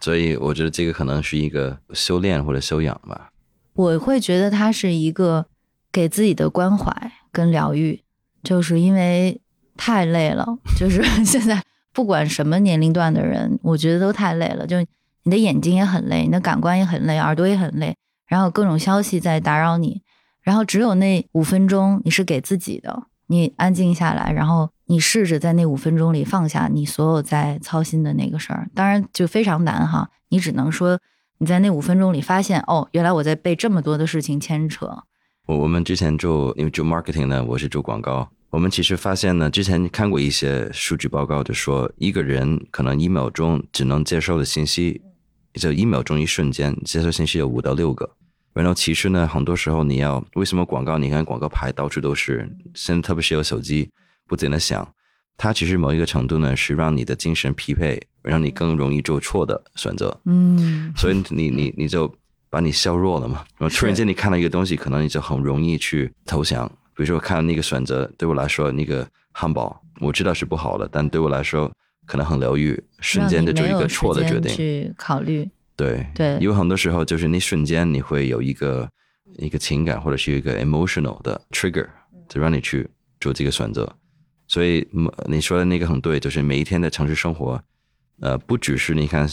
[0.00, 3.32] 所以我觉得这个可能是一个修炼或者修养吧。
[3.74, 5.46] 我会觉得它是一个
[5.90, 8.02] 给自己的关怀跟疗愈，
[8.42, 9.40] 就是因为
[9.76, 10.58] 太累了。
[10.76, 11.62] 就是 现在
[11.92, 14.66] 不管什么年龄段的人，我觉得都太累了。
[14.66, 14.76] 就
[15.24, 20.02] 你的眼睛也很累，你的感官也很累，耳朵也很累，然后各种消息在打扰你，
[20.48, 24.70] 然后只有那五分钟你是给自己的，你安静下来，然后。
[24.90, 30.08] 你试着在那五分钟里放下你所有在操心的那个事儿，当然就非常难哈。
[30.30, 30.98] 你只能说
[31.36, 34.86] 你在那五分钟里发现，哦，原来我在被这么多的事情牵扯。
[35.44, 38.30] 我我们之前做因为做 marketing 呢，我是做广告。
[38.48, 45.02] 我们其实发现呢，之前看过一些数据报告，就说一个人可能一秒钟只能接受的信息，
[45.52, 48.12] 就一秒钟一瞬间接受信息有五到六个。
[48.52, 50.98] 然后其实呢，很多时候你要为什么广告？
[50.98, 53.90] 你看广告牌到处都是，现在特别是有手机。
[54.26, 54.86] 不停的响，
[55.38, 60.20] 它其实某一个程度呢，是让你的精神匹配，让你更容易做错的选择。
[60.26, 62.14] 嗯，所以你你你就
[62.50, 63.42] 把你削弱了嘛。
[63.56, 66.70] 然后突然间你看到一个东西，可能你就很容易去投降。
[66.94, 71.72] 比如说看到那个选择，对我来说那个汉堡，我知道是不好的，但对我来说
[72.04, 74.54] 可能很疗愈，瞬间的就一个错的决定。
[74.54, 75.48] 去考虑。
[75.78, 78.90] 对对，因为很多时候就是那瞬间你会有一个
[79.38, 81.86] 一个情感或者是一个 emotional 的 trigger，
[82.28, 82.86] 就让你去
[83.20, 83.96] 做这个选择。
[84.48, 84.86] 所以，
[85.26, 87.62] 你说的那个很对，就是每一天的城市生活，
[88.20, 89.28] 呃，不只是你看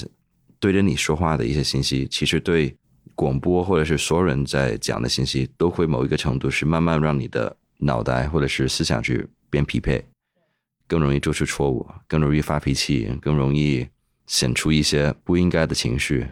[0.60, 2.78] 对着你说话的一些信息，其实对
[3.16, 10.04] 广播或者是所有人在讲的信息，都会某一个程度是慢慢让你的脑袋或者是思想去变匹配，
[10.86, 13.88] 更容易做出错误，更容易发脾气，更容易
[14.28, 16.28] 显出一些不应该的情绪。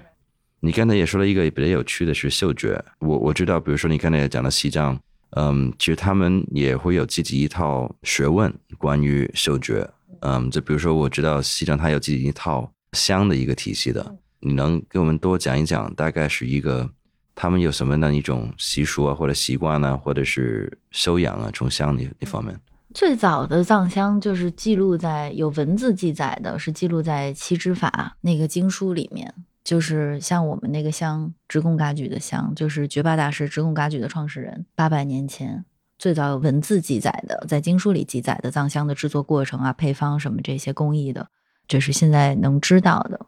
[0.60, 5.00] 你刚才也说了一个比较有趣的是嗅觉，我我知道，比如说你刚才也讲了西藏。
[5.36, 9.90] 嗯，其实他们也会有自己一套学问关于嗅觉。
[10.20, 16.88] 嗯，就比如说，我知道西藏它有自己一套香的一个体系的，你能给我们多讲一讲，大概是一个
[17.34, 22.56] 他们有什么样的一种习俗啊，或者习惯啊，或者是修养啊，从香那那方面。
[22.94, 29.34] 最早的藏香就是记录在有文字记载的，是记录在七支法那个经书里面。
[29.64, 35.64] 就是像我们那个香直贡嘎举的香，就是觉巴大师直贡嘎举的创始人，八百年前
[35.98, 41.30] 最早有文字记载的，在经书里记载的藏香的制作过程啊、配方什么这些工艺的，
[41.66, 43.28] 这是现在能知道的。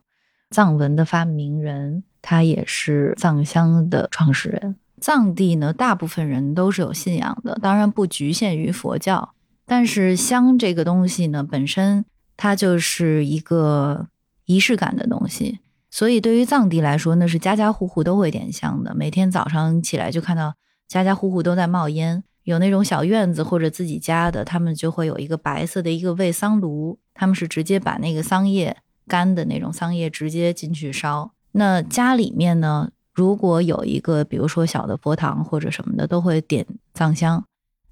[0.52, 4.76] 藏文的发明人，他也是藏香的创始人。
[5.00, 9.35] 藏地呢，大部分人都是有信仰的，当然不局限于佛教。
[9.66, 12.06] 但是香这个东西呢，本身
[12.38, 14.08] 它就是一个
[14.46, 18.94] 仪式感的东西，所以对于藏地来说，那是家家户户都会点香的。
[18.94, 20.54] 每天早上起来就看到
[20.88, 31.32] 家家户户都在冒烟，有那种小院子或者自己家的，他们就会有一个白色的一个煨桑炉，他们是直接把那个桑叶干的那种桑叶直接进去烧。
[31.54, 37.44] 那家里面呢，如果有一个比如说小的佛堂或者什么的，都会点藏香。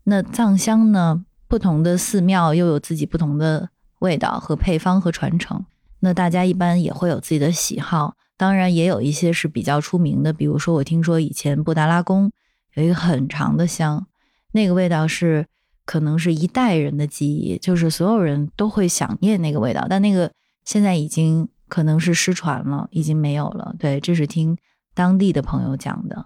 [0.03, 1.25] 那藏香呢？
[1.47, 5.65] 不同的寺庙又有自己不同的味道和配方和传承。
[5.99, 10.33] 那大家一般也会有自己的喜好，当然也有一些是比较出名的。
[10.33, 12.31] 比如说，我听说以前布达拉宫
[12.73, 14.05] 有一个很长的香，
[14.51, 15.45] 那个味道是
[15.85, 19.85] 可能是一代人的记忆，就是所有人都会想念那个味道。
[19.89, 20.31] 但那个
[20.65, 23.73] 现在已经可能是失传了，已经没有了。
[23.79, 24.57] 对，这是听
[24.93, 26.25] 当地的朋友讲的。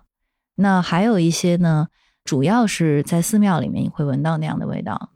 [0.56, 1.88] 那还有一些呢，
[2.27, 5.11] 主要是在寺庙里面你会闻到那样的味道。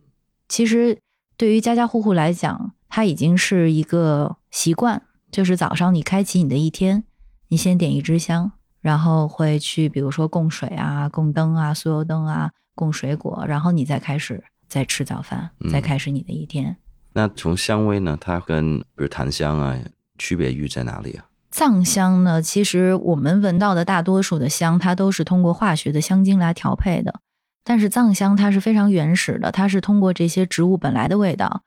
[0.48, 0.98] 其实，
[1.36, 5.04] 对于家家户户来讲，它已经是一个习惯。
[5.30, 7.04] 就是早上你开启你的一天，
[7.50, 16.78] 你先点一支香，然后会去，比如说供水啊、供灯啊、酥油灯啊、供水果，然后你再开始再吃早饭，再开始你的一天。
[17.12, 19.78] 那从香味呢，它跟比如檀香啊，
[20.18, 21.26] 区别于在哪里啊？
[21.52, 27.20] 藏香呢，其实我们闻到的大多数的香，它都是通过化学的香精来调配的。
[27.64, 31.64] 但是藏香它是非常原始的，它是通过这些植物本来的味道。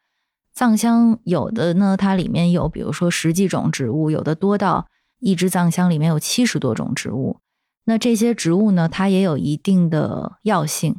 [0.54, 4.88] 藏香有的呢，它里面有比如说十几种植物，有的多到
[5.20, 7.38] 一支藏香里面有七十多种植物。
[7.84, 10.96] 那这些植物呢，它也有一定的药性。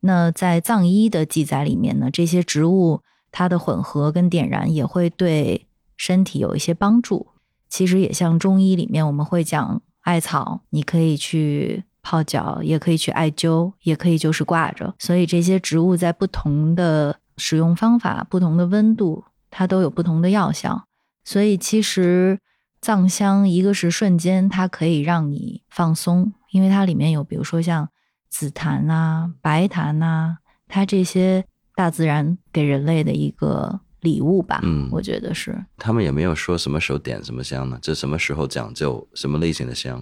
[0.00, 5.66] 那在藏医的记载里面呢，这些植物它的混合跟点燃也会对
[5.96, 7.31] 身体有一些帮助。
[7.72, 11.84] 其实也像中医里面我们会讲艾草，你可以去。
[12.04, 14.92] 泡脚也可以去艾灸，也可以就是挂着。
[14.98, 20.88] 所以这些植物在不同的使用方法、不同的温度，它都有不同的药效。
[21.24, 22.40] 所以其实
[22.80, 27.88] 藏香一个是瞬间，它可以让你放松，因为它里面有比如说像
[28.28, 31.44] 紫檀啊、白檀啊，它这些
[31.76, 34.60] 大自然给人类的一个礼物吧。
[34.62, 35.58] 嗯，我觉得是。
[35.78, 37.76] 他们也没有说什么时候点什么香呢？
[37.82, 40.00] 这什么时候讲究什么类型的香？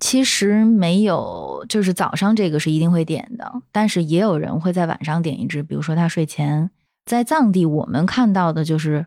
[0.00, 6.70] 其实没有，就是早上这个是一定会点的，但是也有人会在晚上点一支，比如说他睡前。
[7.06, 9.06] 在藏地，我们看到的就是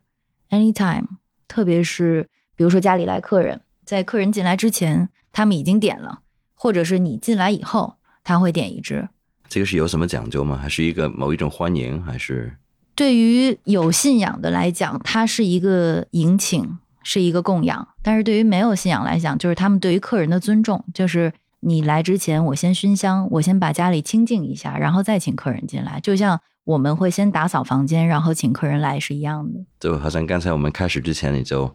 [0.49, 1.05] anytime，
[1.47, 6.21] 特别是比如说家里来客人，在客人进来之前，他们已经点了，
[6.55, 9.09] 或者是你进来以后，他会点一支。
[9.49, 10.57] 这个是有什么讲究吗？
[10.57, 12.01] 还是一个某一种欢迎？
[12.03, 12.55] 还是
[12.97, 16.77] 对于有信仰的来讲，它是一个迎请。
[17.09, 21.31] 是一个供养，但是对于没有信仰来讲，就是他们对于客人的尊重，就是
[21.61, 29.57] 你来之前，我先熏香，我先把家里清净一下，然后再请客人进来，就像我们会先打扫房间，然后请客人来是一样的。
[29.79, 31.73] 就好像刚才我们开始之前，你就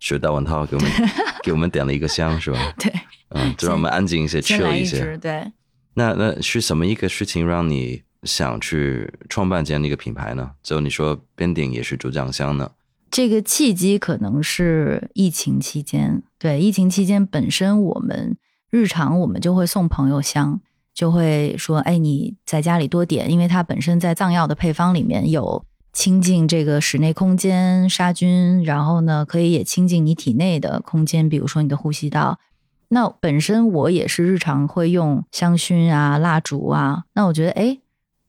[0.00, 0.90] 学大文涛给我们
[1.42, 2.58] 给我们点了一个香，是吧？
[2.78, 2.92] 对，
[3.30, 5.16] 嗯，就让我们安静一些，chill 一些。
[5.16, 5.50] 对。
[5.94, 10.50] 那那是什么一个事情让你想去创办这样的一个品牌呢？
[10.62, 12.70] 就你说边顶也是主酱香呢？
[13.10, 18.36] 这个契机可能是疫情期间，对疫情期间本身我们
[18.70, 20.60] 日常我们就会送朋友香，
[20.92, 32.40] 就会说，哎，你在家里多点，因为它本身在藏药的配方里面有清净这个室内空间杀菌，然后呢，可以也清净你体内的空间，比如说你的呼吸道。
[32.88, 37.78] 那本身我也是日常会用香薰啊、蜡烛啊，那我觉得，哎，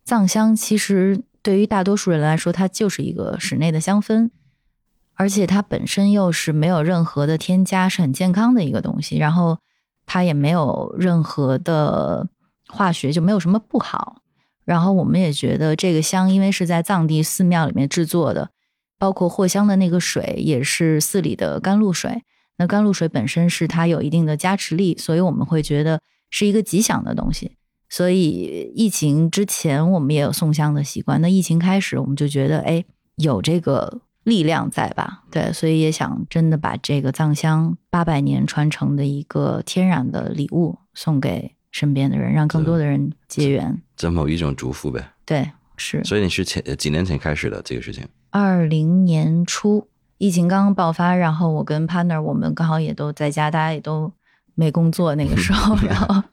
[0.05, 4.29] 藏香其实对于大多数人来说，它就是一个室内的香氛。
[5.17, 9.17] 而且它本身又是没有任何的添加，是很健康的一个东西。
[9.17, 9.57] 然后
[10.05, 12.27] 它也没有任何的
[12.67, 14.21] 化学，就没有什么不好。
[14.65, 18.49] 然后我们也觉得这个香，因为是在藏地寺庙里面制作的，
[18.99, 22.23] 包括藿香的那个水也是寺里的甘露水。
[22.57, 27.55] 那甘露水本身是它有一定的加持力，所以我们会觉得是一个吉祥的东西。
[27.89, 31.21] 所以疫情之前我们也有送香的习惯。
[31.21, 32.83] 那疫情开始，我们就觉得哎，
[33.15, 34.01] 有这个。
[34.25, 35.21] 力量在吧？
[35.29, 43.79] 对，所以也想真的把这个藏香八百年传承的一个天然的礼物送给身边的人，让更多的人结缘。
[43.95, 45.11] 这某一种祝福呗。
[45.27, 46.03] 对，是。
[46.03, 48.03] 所以你是前几年前开始的这个事情？
[48.31, 54.11] 二零年初，疫情刚刚爆发，然后我跟 partner 我们刚好也都在家，大家也都
[54.55, 56.23] 没工作那个时候， 然后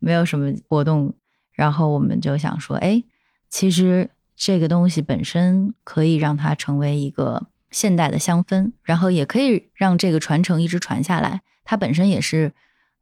[0.00, 1.14] 没有什么活动，
[1.52, 3.04] 然后我们就想说，哎，
[3.48, 4.10] 其实。
[4.42, 11.42] 这个东西本身可以让它成为一个现代的香氛，然后也可以让这个传承一直传下来。
[11.62, 12.54] 它本身也是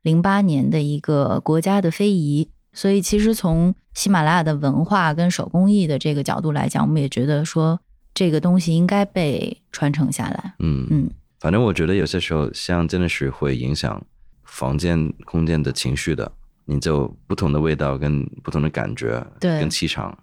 [0.03, 7.78] 零八年的一个国家的非遗，所以其实从喜马拉雅的文化跟手工艺的这个角度来讲，我们也觉得说
[8.12, 10.55] 这个东西应该被传承下来。
[10.59, 14.05] 嗯嗯，反正我觉得有些时候香真的是会影响
[14.42, 16.32] 房间空间的情绪的，
[16.70, 19.58] 你就不同的味道跟不同的感觉，对。
[19.58, 20.16] 跟气场，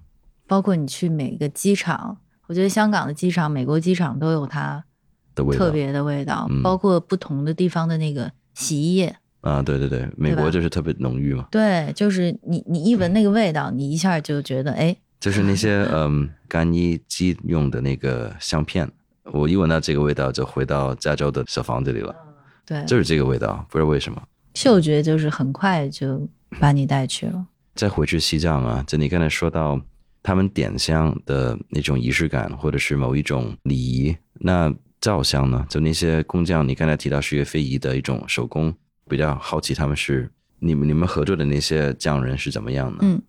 [0.47, 2.17] 包括你去每个机场，
[2.47, 4.83] 我觉得香港的机场、美国机场都有它
[5.33, 5.65] 的味道。
[5.65, 6.61] 特别的味道，嗯。
[6.61, 9.15] 包括不同的地方的那个洗衣液。
[9.41, 18.89] 啊，对对对，美国就是特别浓郁嘛，对，就是你你一闻那个味道，你一下就觉得哎， 就是那些 嗯干衣机用的那个香片，
[19.25, 22.15] 我一闻到这个味道就回到加州的小房子里了，
[22.65, 24.19] 对，就是这个味道，不知道为什么。
[24.55, 26.27] 嗅觉就是很快就
[26.59, 27.45] 把你带去了。
[27.75, 29.79] 再回去西藏啊，就你刚才说到
[30.23, 35.65] 他们点香的那种仪式感，或者是某一种礼仪，那造香呢？
[35.69, 38.73] 就那些工匠，你刚才提到是一个非遗的一种手工，
[39.09, 42.99] 比较好奇他们是你们你们合作的那些匠人是怎么样的？
[43.01, 43.21] 嗯，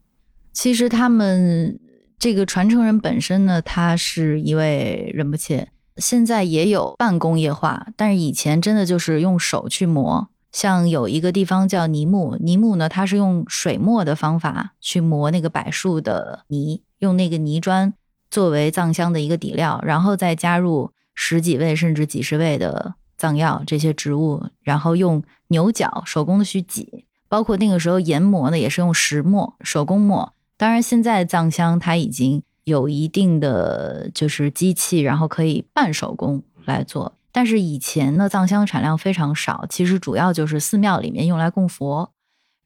[0.53, 1.79] 其实他们
[2.19, 10.29] 这个传承人本身呢，他是一位仁波切，现在也有半工业化，但是以前真的就是用手去磨。
[10.57, 17.93] 像有一个地方叫泥木，泥木呢，它是用水磨的方法去磨那个柏树的泥，用那个泥砖
[18.31, 30.33] 作为藏香的一个底料，然后再加入十几味甚至几十味的藏药这些植物，然后用牛角手工的去挤，包括那个时候研磨呢，也是用石磨手工磨。
[30.57, 37.16] 当然，现在藏香它已经有一定的就是机器，然后可以半手工来做。
[37.37, 42.11] 但是以前呢，藏香产量非常少，其实主要就是寺庙里面用来供佛，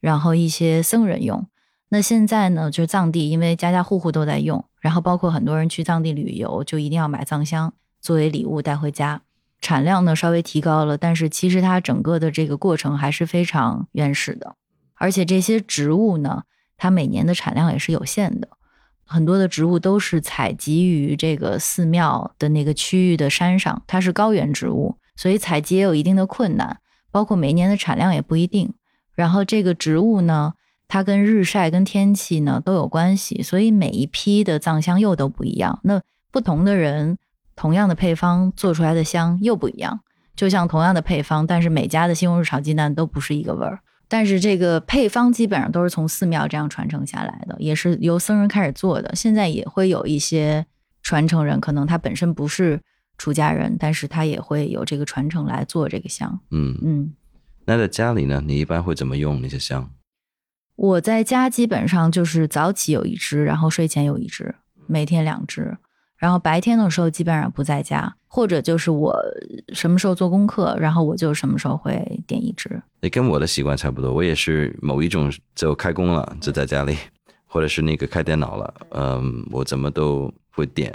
[0.01, 1.45] 然后一些僧人用。
[1.89, 9.23] 那现在呢，就藏地，因为家家户户都在用，然后包括很多人去藏地旅游，就一定要买藏香作为礼物带回家。
[9.61, 14.55] 产量呢稍微提高了，但是其实它整个的这个过程还是非常原始的，
[14.95, 16.45] 而且这些植物呢，
[16.77, 18.47] 它每年的产量也是有限的。
[19.13, 26.79] 很多的植物都是采集于这个寺庙的那个区域的山上，它是高原植物，所以采集也有一定的困难，
[27.11, 28.73] 包括每年的产量也不一定。
[29.17, 30.53] 然后这个植物呢，
[30.87, 35.81] 它跟日晒跟天气呢都有关系，所以每一批的藏香又都不一样。
[35.83, 36.01] 那
[36.31, 37.19] 不同的人
[37.57, 39.99] 同样的配方做出来的香又不一样，
[40.37, 43.81] 就像同样的配方，但是每家的西红柿炒鸡蛋都不是一个味儿。
[44.11, 49.15] 但是这个配方基本上都是从寺庙这样传承下来的，也是由僧人开始做的。
[49.15, 50.67] 现在也会有一些
[51.01, 52.81] 传承人，可能他本身不是
[53.17, 56.41] 出家人，但是他也会有这个传承来做这个香。
[56.51, 57.15] 嗯，嗯，
[57.67, 59.89] 那在家里呢，你一般会怎么用那些香？
[60.75, 64.57] 我在家基本上就是早起有一支，然后睡前有一支，
[64.89, 65.79] 每天两支。
[66.21, 69.17] 然后白天的时候基本上不在家，或者就是我
[69.73, 71.95] 什么时候做功课，然后我就什么时候会
[72.27, 72.81] 点一支。
[73.01, 76.95] 也跟我的习惯差不多，我也是某一种就开工了就在家里，
[77.47, 80.95] 或者是那个开电脑了，嗯，我怎么都会点，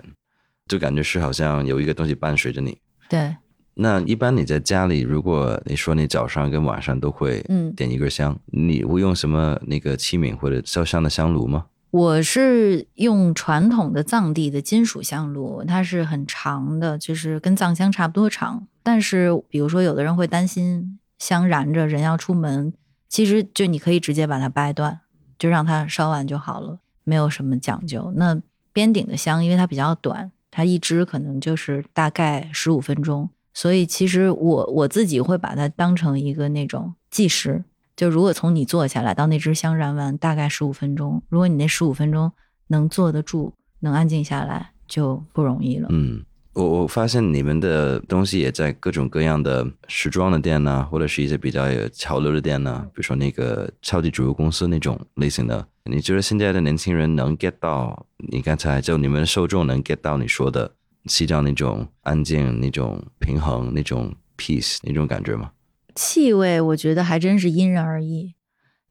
[0.68, 2.78] 就感觉是好像有一个东西伴随着你。
[3.10, 3.36] 对，
[3.74, 11.66] 那一般你在家里，如果你说你早上跟晚上都会嗯点一根香，你会用什么那个器皿或者烧香的香炉吗？
[11.92, 18.68] 我是用传统的藏地的金属香炉，它是很长的，就是跟藏香差不多长。
[18.84, 22.74] 但是，比如说有的人会担心香燃着人要出门，
[23.08, 25.00] 其实就你可以直接把它掰断，
[25.40, 28.12] 就让它烧完就好了，没有什么讲究。
[28.18, 28.42] 那
[28.74, 37.64] 边顶的香，因为它比较短，它一支可能就是大概十五分钟，所以其实我我自己会把它当成一个那种计时。
[37.96, 41.24] 就如果从你坐下来到那只香燃完，大概十五分钟。
[41.30, 42.32] 如果你那十五分钟
[42.68, 45.88] 能坐得住，能安静下来，就不容易了。
[45.92, 46.24] 嗯，
[46.54, 55.66] 我我发现你们的东西也在各种各样的时装的店呐、或者是一些比较有潮流的店呐、比如说那个超级主流公司那种类型的。
[55.86, 60.70] 你觉得现在的年轻人能 get 到你刚才就你们的受众能 get 到你说的
[61.06, 65.52] 西藏那种安静、那种平衡、那种 peace 那种感觉吗？
[65.96, 68.36] 气味，我觉得还真是因人而异。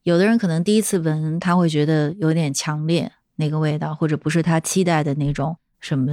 [0.03, 6.11] 有的人可能第一次闻，他会觉得有点强烈那个味道，或者不是他期待的那种什么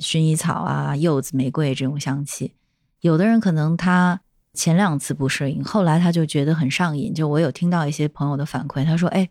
[0.00, 2.54] 薰衣草啊、柚子、玫瑰这种香气。
[3.00, 4.20] 有的人可能他
[4.52, 7.12] 前两次不适应，后来他就觉得很上瘾。
[7.14, 9.28] 就我有听到一些朋友的反馈，他说：“哎，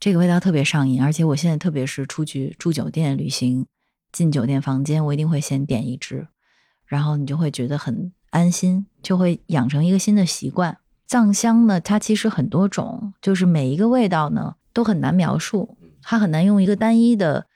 [0.00, 3.66] 这个味道特别上瘾，而且我现在特别是出去住酒店旅行，
[4.10, 6.26] 进酒店房间，我一定会先点一支，
[6.86, 10.76] 然后你就会觉得很安心，就会养成一个新的习惯。
[11.06, 17.46] 藏香呢，它其实很多种，就是每一个味道呢都很难描述，它很难用一个单一的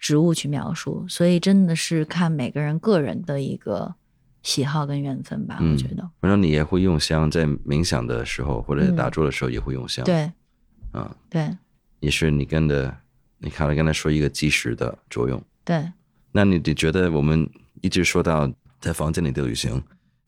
[0.00, 3.94] 植物去描述，所以真的是看每个人个人的一个
[4.42, 6.08] 喜好跟缘分吧，嗯我觉得。
[6.20, 10.32] 反正你也会用香，在冥想的时候或者嗯打坐的时候也会用香。，对
[10.94, 11.54] 嗯，对，
[12.00, 12.96] 也是你跟的，
[13.38, 15.42] 你看了刚才说一个及时的作用。
[15.64, 15.92] 对，
[16.30, 17.46] 那你你觉得我们
[17.82, 19.82] 一直说到在房间里的旅行，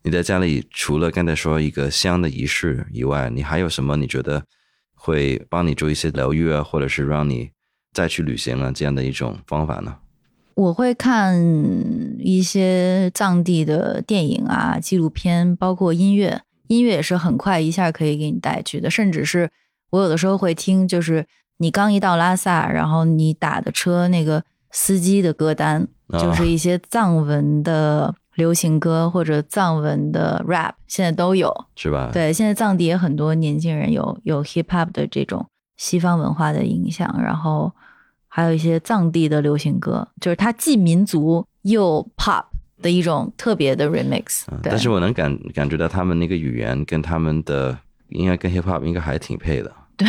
[0.07, 3.97] 你在家里除了刚才说一个香的仪式以外，你还有什么？
[3.97, 4.45] 你觉得
[4.95, 7.51] 会帮你做一些疗愈啊，或者是让你
[7.91, 9.97] 再去旅行啊这样的一种方法呢？
[10.57, 11.35] 我会看
[12.19, 16.43] 一些藏地的电影啊、纪录片，包括音乐。
[16.69, 19.51] 音乐也是很快一下可以给你带去的，甚至是
[19.91, 21.27] 我有的时候会听，就是
[21.57, 32.11] 你刚一到拉萨，然后你打的车那个司机的歌单，就是一些藏文的流行歌或者藏文的 rap，现在都有，是吧？
[32.13, 37.73] 对，现在藏地也很多年轻人有有 hip hop 的这种西方文化的影响，然后
[38.29, 42.45] 还有一些藏地的流行歌，就是它既民族又 pop
[42.83, 44.45] 的一种特别的 remix。
[44.63, 47.79] 对但是我能感感觉到他们那个语言跟他们的
[48.09, 49.73] 应该跟 hip hop 应该还挺配的。
[49.97, 50.09] 对，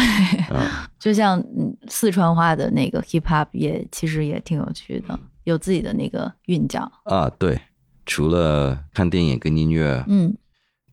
[0.49, 0.59] 嗯，
[0.97, 6.91] 就像嗯四川话的那个 hip hop 也其实也挺有趣的，有自己的那个韵脚。
[7.03, 7.59] 啊，对，
[8.06, 10.36] 除了看电影跟音乐，嗯，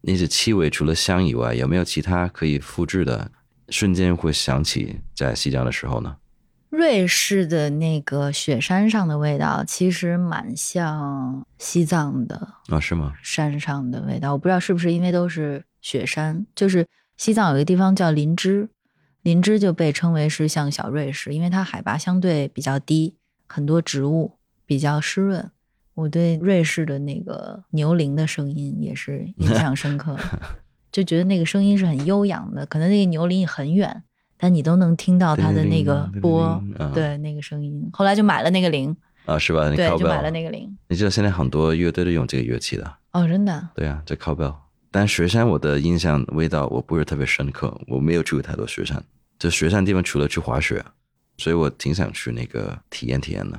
[0.00, 3.30] 那些气味除了香以外，有没有其他可以复制的？
[3.68, 6.16] 瞬间会想起在西藏的时候呢？
[6.68, 13.14] 瑞士的那个雪山上的味道其实蛮像西藏的啊，是吗？
[13.22, 16.86] 山上的味道，我不知道是不是因为都是雪山，就是
[17.16, 18.68] 西藏有一个地方叫林芝，
[19.22, 25.50] 林芝就被称为是像小瑞士，因为它海拔相对比较低，很多植物比较湿润。
[25.94, 30.16] 我对瑞士的那个牛铃的声音也是印 象深刻，
[30.90, 34.02] 就觉得那个声音是很悠扬的，可能那个牛铃很远，
[34.38, 36.62] 但你都能听到它的那个波
[36.94, 37.88] 对那个声音。
[37.92, 39.68] 后来就买了那个铃，啊，是吧？
[39.70, 40.76] 对，就买了那个铃。
[40.88, 44.54] 你知道现在很多乐队都用这个乐器的，哦，真的，对啊，这 cowbell。
[44.90, 49.02] 但雪山我的印象味道我不是特别深刻，我没有去过太多雪山。
[49.38, 50.84] 就雪山地方除了去滑雪，
[51.38, 53.58] 所以我挺想去那个体验体验的。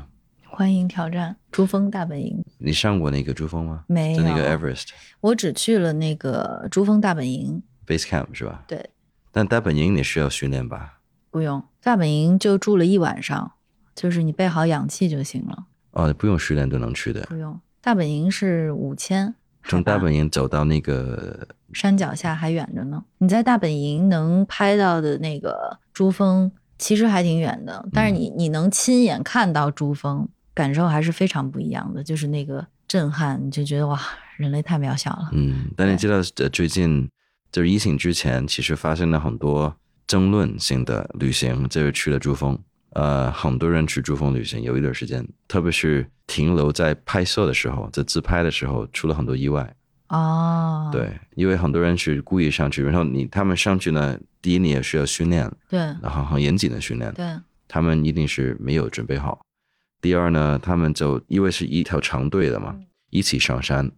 [0.56, 2.46] 欢迎挑战珠峰大本营。
[2.60, 3.86] 你上过那个珠峰吗？
[3.88, 4.90] 没有，就那个 Everest
[5.20, 7.64] 我只去了那个珠峰大本营。
[7.88, 8.64] Base Camp 是吧？
[8.68, 8.92] 对，
[9.32, 11.00] 但大本营你需要训练吧？
[11.32, 13.54] 不用，大本营就住了一晚上，
[13.96, 17.22] 就是你备好氧气就行了，哦，不用训练都能去的。
[17.22, 17.60] 不用。
[17.82, 19.34] 大本营是五千，
[19.64, 23.04] 从大本营走到那个山脚下还远着呢。
[23.18, 34.00] 你在大本营能拍到的那个珠峰，其实还挺远的，但是你你能亲眼看到珠峰，感受还是非常不一样的，就是那个震撼，你就觉得哇，
[34.38, 35.30] 人类太渺小了。
[35.34, 37.10] 嗯，但你知道，呃，最近
[37.52, 39.76] 就是疫情之前，其实发生了很多
[40.06, 42.58] 争论性的旅行，就是去了珠峰。
[42.92, 49.76] 呃，很多人去珠峰旅行，有一段时间，特别是停留在拍摄的时候，在自拍的时候，出了很多意外。
[50.10, 57.26] 哦，对，因为很多人是故意上去，然后你他们上去呢，第一你也是要训练，对然后很严谨的训练，对，
[57.68, 59.42] 他们一定是没有准备好。
[60.04, 62.76] 第二呢，他们就因为是一条长队的嘛，
[63.10, 63.90] 一起上山，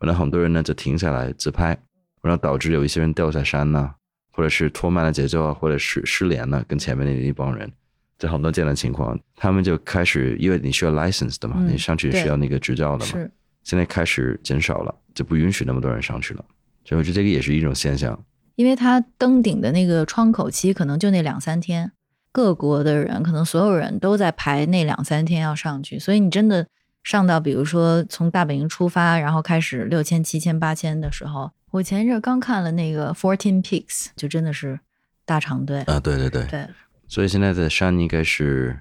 [0.00, 1.78] 然后很多人呢就停下来自拍，
[2.22, 3.94] 然后导致有一些人掉下山呢，
[4.32, 7.70] 或者是拖慢了节奏啊，或者是失联了，跟前面的一帮人，
[8.18, 13.30] 这很多这样的情况，他们就开始，因为你需要 license 的嘛，嗯你上去需要那个执照的嘛，是。
[13.62, 16.44] 现在开始减少了，就不允许那么多人上去了，
[16.84, 18.24] 所以我觉得这个也是一种现象。
[18.56, 21.92] 因为它登顶的那个窗口期可能就那两三天，
[22.34, 26.66] 各国的人可能所有人都在排那两三天要上去，所以你真的
[27.04, 34.80] 上到，比如说从大本营出发，然后开始六千、七千、八千的时候，我前一阵儿刚看了那个 Fourteen Peaks，就真的是
[35.24, 35.82] 大长队。
[35.82, 36.66] 啊，对对对，对，
[37.06, 38.80] 所以现在的山应该是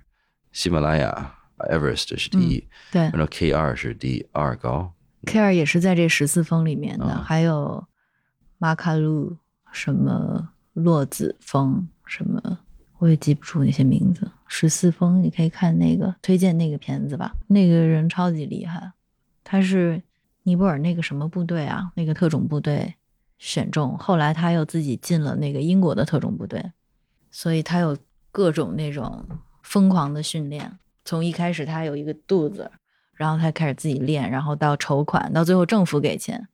[0.52, 1.36] 喜马拉雅
[1.70, 4.92] Everest 是第一，对然后 K 二是第二高
[5.28, 7.86] ，，K 二也是在这十四峰里面的，嗯还有
[8.58, 9.38] 马卡路、
[9.72, 12.58] 什么洛子峰、什么，
[13.04, 14.32] 我也记不住那些名字。
[14.48, 18.94] 十四峰，你可以看那个推荐那个片子吧，那个人超级厉害，
[19.44, 20.02] 他是
[20.44, 22.96] 尼泊尔那个什么部队啊，那个特种部队
[23.38, 26.72] 选中，后来他又自己进了那个英国的特种部队，
[27.30, 27.98] 所以他有
[28.32, 29.26] 各种那种
[29.64, 30.80] 疯狂的训练。
[31.04, 32.72] 从一开始他有一个肚子，
[33.16, 36.48] 然后他开始自己练，然后到筹款，到最后政府给钱，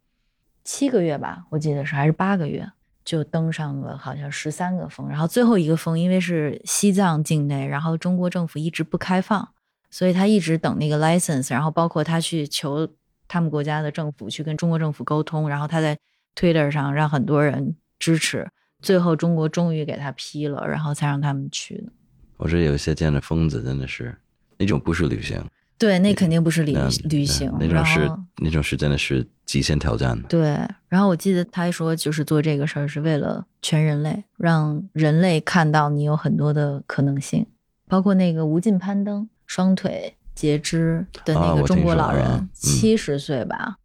[0.64, 2.72] 七个月吧，我记得是还是八个月，
[3.10, 9.50] 就登上了好像十三个峰，然后最后一个峰因为是西藏境内，然后中国政府一直不开放，
[9.90, 12.88] 所以他一直等那个 license，然后包括他去求
[13.28, 15.98] 他们国家的政府去跟中国政府沟通，然后他在
[16.36, 18.48] Twitter 上让很多人支持，
[18.80, 21.92] 最后中国终于给他批了，然后才让他们去的。
[22.38, 24.16] 我这有些这样的疯子真的是
[24.60, 25.44] 那种不是旅行，
[25.80, 28.12] 对，那肯定不是旅那旅行，那种是
[28.44, 30.22] 那种是真的是极限挑战。
[30.24, 30.60] 对，
[30.90, 37.48] 然后我记得他还说，就是做这个事儿是为了全人类，让人类看到你有很多的可能性，
[37.88, 43.78] 包括那个无尽攀登，双腿截肢的啊那个中国老人，啊嗯七十岁吧，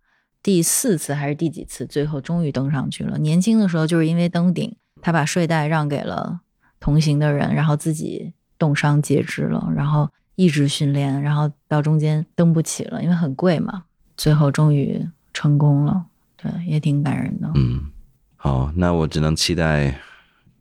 [0.42, 3.16] 第四次还是第几次，最后终于登上去了。
[3.18, 6.40] 年轻的时候就是因为登顶，他把睡袋让给了
[6.80, 13.84] 同行的人，然后自己冻伤截肢了，然后一直训练，然后到中间登不起了，因为很贵嘛，
[14.16, 16.04] 最后终于成功了。
[16.36, 17.50] 对，也挺感人的。
[17.54, 17.90] 嗯，
[18.36, 19.98] 好，那我只能期待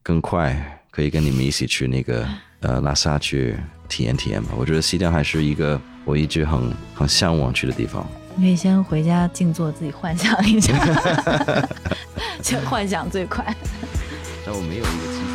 [0.01, 2.25] 更快可以跟你们一起去那个
[2.61, 3.55] 呃拉萨去
[3.89, 4.51] 体验体验吧。
[4.57, 8.05] 我觉得西藏还是一个我一直很很向往去的地方。
[8.35, 10.73] 你可以先回家静坐，自己幻想一下，
[12.41, 13.43] 先幻想最快。
[14.45, 15.32] 但我没有一个。